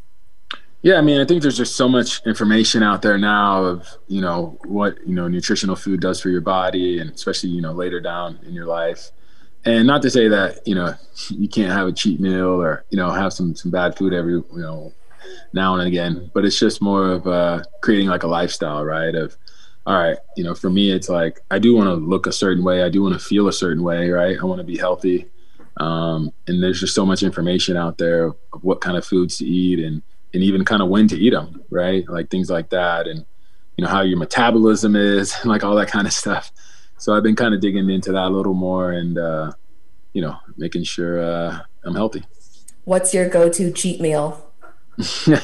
yeah, 0.82 0.96
I 0.96 1.00
mean, 1.00 1.20
I 1.20 1.24
think 1.24 1.42
there's 1.42 1.56
just 1.56 1.76
so 1.76 1.88
much 1.88 2.24
information 2.26 2.82
out 2.82 3.02
there 3.02 3.18
now 3.18 3.64
of 3.64 3.88
you 4.08 4.20
know 4.20 4.58
what 4.64 4.98
you 5.06 5.14
know 5.14 5.26
nutritional 5.28 5.76
food 5.76 6.00
does 6.00 6.20
for 6.20 6.28
your 6.28 6.40
body, 6.40 7.00
and 7.00 7.10
especially 7.10 7.50
you 7.50 7.60
know 7.60 7.72
later 7.72 8.00
down 8.00 8.38
in 8.46 8.52
your 8.52 8.66
life. 8.66 9.10
And 9.64 9.86
not 9.86 10.00
to 10.02 10.10
say 10.10 10.28
that 10.28 10.66
you 10.66 10.74
know 10.74 10.94
you 11.30 11.48
can't 11.48 11.72
have 11.72 11.88
a 11.88 11.92
cheat 11.92 12.20
meal 12.20 12.62
or 12.62 12.84
you 12.90 12.96
know 12.96 13.10
have 13.10 13.32
some 13.32 13.54
some 13.56 13.70
bad 13.70 13.96
food 13.96 14.12
every 14.12 14.34
you 14.34 14.46
know 14.52 14.92
now 15.52 15.74
and 15.74 15.86
again, 15.86 16.30
but 16.34 16.44
it's 16.44 16.58
just 16.58 16.80
more 16.80 17.08
of 17.08 17.26
uh, 17.26 17.62
creating 17.82 18.08
like 18.08 18.22
a 18.22 18.28
lifestyle, 18.28 18.84
right? 18.84 19.14
Of 19.14 19.36
all 19.86 19.94
right, 19.96 20.18
you 20.36 20.44
know, 20.44 20.54
for 20.54 20.70
me, 20.70 20.90
it's 20.90 21.08
like 21.08 21.40
I 21.50 21.58
do 21.58 21.74
want 21.74 21.88
to 21.88 21.94
look 21.94 22.26
a 22.26 22.32
certain 22.32 22.64
way, 22.64 22.82
I 22.82 22.88
do 22.88 23.02
want 23.02 23.14
to 23.14 23.20
feel 23.20 23.48
a 23.48 23.52
certain 23.52 23.82
way, 23.82 24.10
right? 24.10 24.36
I 24.40 24.44
want 24.44 24.60
to 24.60 24.64
be 24.64 24.76
healthy, 24.76 25.26
um, 25.78 26.32
and 26.46 26.62
there's 26.62 26.80
just 26.80 26.94
so 26.94 27.06
much 27.06 27.22
information 27.22 27.76
out 27.76 27.98
there 27.98 28.26
of 28.26 28.36
what 28.62 28.80
kind 28.80 28.96
of 28.96 29.04
foods 29.04 29.38
to 29.38 29.44
eat 29.44 29.78
and 29.78 30.02
and 30.34 30.42
even 30.42 30.64
kind 30.64 30.82
of 30.82 30.88
when 30.88 31.08
to 31.08 31.18
eat 31.18 31.30
them, 31.30 31.62
right? 31.70 32.08
Like 32.08 32.30
things 32.30 32.50
like 32.50 32.70
that, 32.70 33.06
and 33.06 33.24
you 33.76 33.84
know 33.84 33.90
how 33.90 34.02
your 34.02 34.18
metabolism 34.18 34.96
is, 34.96 35.34
and 35.40 35.46
like 35.50 35.64
all 35.64 35.74
that 35.76 35.88
kind 35.88 36.06
of 36.06 36.12
stuff. 36.12 36.52
so 36.98 37.14
I've 37.14 37.22
been 37.22 37.36
kind 37.36 37.54
of 37.54 37.60
digging 37.60 37.88
into 37.90 38.12
that 38.12 38.26
a 38.26 38.28
little 38.28 38.54
more 38.54 38.92
and, 38.92 39.18
uh, 39.18 39.52
you 40.12 40.22
know, 40.22 40.36
making 40.56 40.84
sure 40.84 41.20
uh, 41.20 41.58
I'm 41.84 41.94
healthy. 41.94 42.24
What's 42.84 43.12
your 43.12 43.28
go-to 43.28 43.70
cheat 43.70 44.00
meal? 44.00 44.42
or 45.28 45.34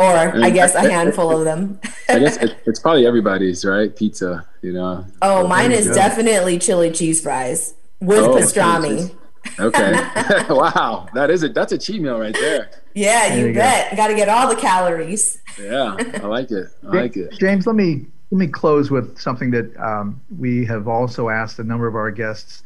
I, 0.00 0.32
mean, 0.32 0.42
I 0.42 0.50
guess 0.50 0.74
a 0.74 0.80
handful 0.80 1.30
of 1.36 1.44
them. 1.44 1.78
I 2.08 2.18
guess 2.18 2.38
it, 2.38 2.56
it's 2.66 2.80
probably 2.80 3.06
everybody's, 3.06 3.64
right? 3.64 3.94
Pizza, 3.94 4.46
you 4.62 4.72
know. 4.72 5.06
Oh, 5.22 5.46
mine 5.46 5.70
is 5.70 5.88
go. 5.88 5.94
definitely 5.94 6.58
chili 6.58 6.90
cheese 6.90 7.20
fries 7.20 7.74
with 8.00 8.18
oh, 8.18 8.34
pastrami. 8.34 9.14
Okay. 9.58 9.92
wow, 10.50 11.08
that 11.14 11.30
is 11.30 11.42
it. 11.42 11.54
That's 11.54 11.72
a 11.72 11.78
cheat 11.78 12.00
meal 12.00 12.18
right 12.18 12.34
there. 12.34 12.70
Yeah, 12.94 13.34
you, 13.34 13.48
you 13.48 13.54
bet. 13.54 13.90
Go. 13.90 13.96
Got 13.96 14.08
to 14.08 14.14
get 14.14 14.28
all 14.28 14.48
the 14.48 14.60
calories. 14.60 15.40
Yeah, 15.60 15.96
I 15.98 16.26
like 16.26 16.50
it. 16.50 16.68
I 16.84 16.86
like 16.86 17.16
it. 17.16 17.32
James, 17.38 17.66
let 17.66 17.76
me 17.76 18.06
let 18.30 18.38
me 18.38 18.46
close 18.46 18.90
with 18.90 19.18
something 19.18 19.50
that 19.52 19.76
um, 19.76 20.20
we 20.38 20.64
have 20.66 20.88
also 20.88 21.28
asked 21.28 21.58
a 21.58 21.64
number 21.64 21.86
of 21.86 21.94
our 21.94 22.10
guests. 22.10 22.62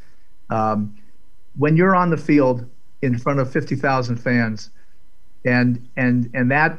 Um, 0.51 0.97
when 1.57 1.77
you're 1.77 1.95
on 1.95 2.11
the 2.11 2.17
field 2.17 2.65
in 3.03 3.19
front 3.19 3.41
of 3.41 3.53
50,000 3.53 4.17
fans, 4.17 4.71
and 5.45 5.89
and 5.97 6.31
and 6.35 6.51
that, 6.51 6.73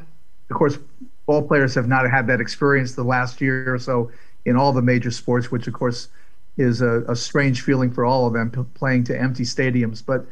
of 0.50 0.56
course, 0.56 0.78
ball 1.26 1.46
players 1.46 1.74
have 1.74 1.88
not 1.88 2.10
had 2.10 2.26
that 2.26 2.40
experience 2.40 2.94
the 2.94 3.04
last 3.04 3.40
year 3.40 3.72
or 3.72 3.78
so 3.78 4.10
in 4.44 4.56
all 4.56 4.72
the 4.72 4.82
major 4.82 5.10
sports, 5.10 5.50
which 5.50 5.66
of 5.66 5.74
course 5.74 6.08
is 6.56 6.82
a, 6.82 7.02
a 7.08 7.16
strange 7.16 7.62
feeling 7.62 7.90
for 7.90 8.04
all 8.04 8.26
of 8.26 8.32
them 8.32 8.50
playing 8.74 9.04
to 9.04 9.18
empty 9.18 9.44
stadiums. 9.44 10.04
But 10.04 10.26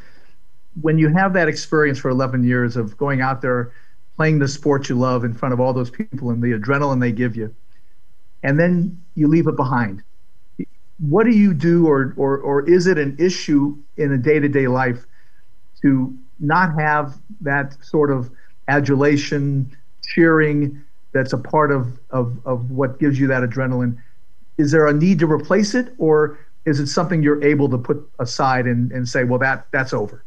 when 0.81 0.99
you 0.99 1.09
have 1.09 1.33
that 1.33 1.49
experience 1.49 1.99
for 1.99 2.11
11 2.11 2.45
years 2.45 2.77
of 2.77 2.97
going 2.97 3.21
out 3.21 3.41
there 3.43 3.73
playing 4.17 4.39
the 4.39 4.49
sport 4.49 4.89
you 4.89 4.97
love 4.97 5.25
in 5.25 5.33
front 5.33 5.53
of 5.53 5.61
all 5.61 5.73
those 5.73 5.91
people 5.91 6.31
and 6.31 6.43
the 6.43 6.53
adrenaline 6.53 7.01
they 7.01 7.13
give 7.13 7.37
you 7.37 7.55
and 8.43 8.59
then 8.59 9.01
you 9.15 9.29
leave 9.29 9.47
it 9.47 9.57
behind. 9.57 10.03
What 10.99 11.25
do 11.25 11.31
you 11.31 11.55
do, 11.55 11.87
or, 11.87 12.15
or, 12.17 12.39
or 12.39 12.69
is 12.69 12.87
it 12.87 12.99
an 12.99 13.17
issue 13.19 13.77
in 13.97 14.13
a 14.13 14.19
day 14.19 14.41
to 14.41 14.49
day 14.49 14.67
life 14.67 15.05
to 15.83 16.17
not 16.41 16.75
have 16.75 17.15
that 17.41 17.77
sort 17.85 18.11
of 18.11 18.31
adulation, 18.67 19.77
cheering 20.03 20.83
that's 21.13 21.33
a 21.33 21.39
part 21.39 21.71
of, 21.71 21.99
of, 22.11 22.39
of 22.45 22.71
what 22.71 22.99
gives 22.99 23.19
you 23.19 23.29
that 23.29 23.43
adrenaline? 23.43 23.97
Is 24.59 24.73
there 24.73 24.87
a 24.87 24.93
need 24.93 25.19
to 25.21 25.31
replace 25.31 25.75
it, 25.75 25.95
or 25.99 26.39
is 26.67 26.81
it 26.81 26.89
something 26.89 27.23
you're 27.23 27.43
able 27.43 27.69
to 27.71 27.79
put 27.79 28.09
aside 28.19 28.67
and, 28.67 28.93
and 28.93 29.09
say, 29.09 29.25
well, 29.25 29.39
that 29.39 29.67
that's 29.71 29.93
over? 29.93 30.25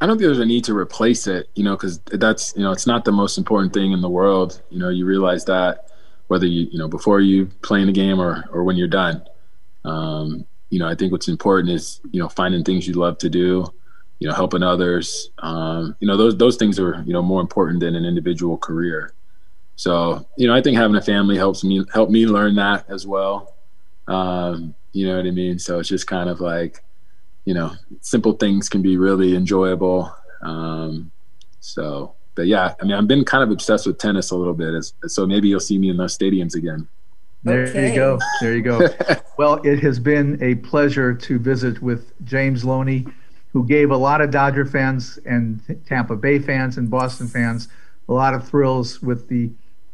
I 0.00 0.06
don't 0.06 0.16
think 0.16 0.28
there's 0.28 0.38
a 0.38 0.46
need 0.46 0.64
to 0.64 0.76
replace 0.76 1.26
it, 1.26 1.50
you 1.56 1.64
know, 1.64 1.74
because 1.74 1.98
that's, 1.98 2.54
you 2.56 2.62
know, 2.62 2.70
it's 2.70 2.86
not 2.86 3.04
the 3.04 3.10
most 3.10 3.36
important 3.36 3.74
thing 3.74 3.90
in 3.90 4.00
the 4.00 4.08
world. 4.08 4.62
You 4.70 4.78
know, 4.78 4.90
you 4.90 5.04
realize 5.04 5.44
that 5.46 5.88
whether 6.28 6.46
you 6.46 6.68
you 6.70 6.78
know 6.78 6.88
before 6.88 7.20
you 7.20 7.46
playing 7.62 7.86
the 7.86 7.92
game 7.92 8.20
or 8.20 8.44
or 8.52 8.62
when 8.62 8.76
you're 8.76 8.88
done. 8.88 9.22
Um, 9.84 10.46
you 10.70 10.78
know, 10.78 10.86
I 10.86 10.94
think 10.94 11.12
what's 11.12 11.28
important 11.28 11.70
is 11.70 12.00
you 12.12 12.20
know 12.20 12.28
finding 12.28 12.62
things 12.62 12.86
you 12.86 12.94
love 12.94 13.18
to 13.18 13.28
do, 13.28 13.66
you 14.20 14.28
know, 14.28 14.34
helping 14.34 14.62
others. 14.62 15.30
Um, 15.38 15.96
you 16.00 16.06
know, 16.06 16.16
those 16.16 16.36
those 16.36 16.56
things 16.56 16.78
are 16.78 17.02
you 17.04 17.12
know 17.12 17.22
more 17.22 17.40
important 17.40 17.80
than 17.80 17.96
an 17.96 18.04
individual 18.04 18.56
career. 18.56 19.12
So 19.78 20.26
you 20.36 20.48
know, 20.48 20.54
I 20.54 20.60
think 20.60 20.76
having 20.76 20.96
a 20.96 21.00
family 21.00 21.36
helps 21.36 21.62
me 21.62 21.84
help 21.94 22.10
me 22.10 22.26
learn 22.26 22.56
that 22.56 22.84
as 22.90 23.06
well. 23.06 23.54
Um, 24.08 24.74
you 24.92 25.06
know 25.06 25.16
what 25.16 25.24
I 25.24 25.30
mean? 25.30 25.60
So 25.60 25.78
it's 25.78 25.88
just 25.88 26.08
kind 26.08 26.28
of 26.28 26.40
like, 26.40 26.82
you 27.44 27.54
know, 27.54 27.76
simple 28.00 28.32
things 28.32 28.68
can 28.68 28.82
be 28.82 28.96
really 28.96 29.36
enjoyable. 29.36 30.12
Um, 30.42 31.12
so 31.60 32.16
but 32.34 32.48
yeah, 32.48 32.74
I 32.80 32.84
mean, 32.84 32.94
I've 32.94 33.06
been 33.06 33.24
kind 33.24 33.44
of 33.44 33.52
obsessed 33.52 33.86
with 33.86 33.98
tennis 33.98 34.32
a 34.32 34.36
little 34.36 34.52
bit, 34.52 34.74
as, 34.74 34.94
so 35.06 35.26
maybe 35.26 35.46
you'll 35.46 35.60
see 35.60 35.78
me 35.78 35.90
in 35.90 35.96
those 35.96 36.18
stadiums 36.18 36.56
again. 36.56 36.88
There 37.44 37.68
okay. 37.68 37.90
you 37.90 37.94
go. 37.94 38.18
There 38.40 38.56
you 38.56 38.62
go. 38.62 38.88
well, 39.38 39.60
it 39.62 39.78
has 39.80 40.00
been 40.00 40.42
a 40.42 40.56
pleasure 40.56 41.14
to 41.14 41.38
visit 41.38 41.80
with 41.80 42.12
James 42.24 42.64
Loney, 42.64 43.06
who 43.52 43.64
gave 43.64 43.92
a 43.92 43.96
lot 43.96 44.20
of 44.20 44.32
Dodger 44.32 44.66
fans 44.66 45.20
and 45.24 45.60
Tampa 45.86 46.16
Bay 46.16 46.40
fans 46.40 46.78
and 46.78 46.90
Boston 46.90 47.28
fans 47.28 47.68
a 48.08 48.12
lot 48.12 48.34
of 48.34 48.48
thrills 48.48 49.02
with 49.02 49.28
the 49.28 49.50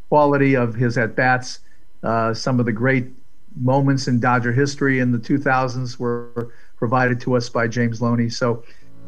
quality 0.09 0.55
of 0.55 0.75
his 0.75 0.99
at 0.99 1.17
bats. 1.17 1.61
Uh, 2.03 2.35
some 2.35 2.61
of 2.61 2.67
the 2.67 2.73
great 2.73 3.09
moments 3.57 4.09
in 4.09 4.21
Dodger 4.21 4.53
history 4.53 4.99
in 4.99 5.13
the 5.13 5.19
2000s 5.19 5.99
were 5.99 6.53
provided 6.77 7.21
to 7.21 7.37
us 7.37 7.49
by 7.49 7.69
James 7.69 8.03
Loney. 8.03 8.29
So 8.29 8.65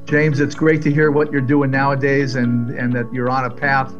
James, 0.06 0.38
it's 0.38 0.54
great 0.54 0.82
to 0.82 0.92
hear 0.92 1.10
what 1.10 1.32
you're 1.32 1.40
doing 1.40 1.70
nowadays 1.70 2.36
and, 2.36 2.70
and 2.70 2.92
that 2.92 3.12
you're 3.12 3.28
on 3.28 3.44
a 3.44 3.50
path 3.50 3.92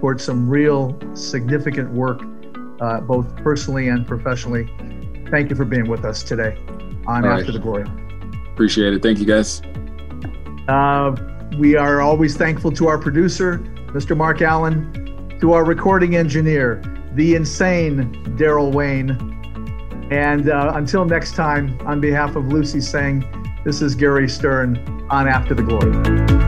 towards 0.00 0.22
some 0.22 0.48
real 0.48 0.98
significant 1.14 1.90
work, 1.92 2.20
uh, 2.80 3.00
both 3.00 3.34
personally 3.36 3.88
and 3.88 4.06
professionally. 4.06 4.68
Thank 5.30 5.48
you 5.48 5.56
for 5.56 5.64
being 5.64 5.88
with 5.88 6.04
us 6.04 6.22
today 6.22 6.58
on 7.06 7.24
All 7.24 7.32
After 7.32 7.44
right. 7.44 7.52
the 7.52 7.58
Glory. 7.58 7.86
Appreciate 8.52 8.92
it. 8.92 9.02
Thank 9.02 9.18
you, 9.18 9.24
guys. 9.24 9.62
Uh, 10.68 11.16
we 11.58 11.74
are 11.74 12.02
always 12.02 12.36
thankful 12.36 12.70
to 12.72 12.86
our 12.88 12.98
producer, 12.98 13.58
Mr. 13.88 14.14
Mark 14.14 14.42
Allen, 14.42 15.05
to 15.40 15.52
our 15.52 15.64
recording 15.64 16.16
engineer, 16.16 16.82
the 17.14 17.34
insane 17.34 18.14
Daryl 18.36 18.72
Wayne. 18.72 19.10
And 20.10 20.48
uh, 20.48 20.72
until 20.74 21.04
next 21.04 21.34
time, 21.34 21.78
on 21.86 22.00
behalf 22.00 22.36
of 22.36 22.46
Lucy 22.46 22.80
saying, 22.80 23.24
this 23.64 23.82
is 23.82 23.94
Gary 23.94 24.28
Stern 24.28 24.78
on 25.10 25.28
After 25.28 25.54
the 25.54 25.62
Glory. 25.62 26.45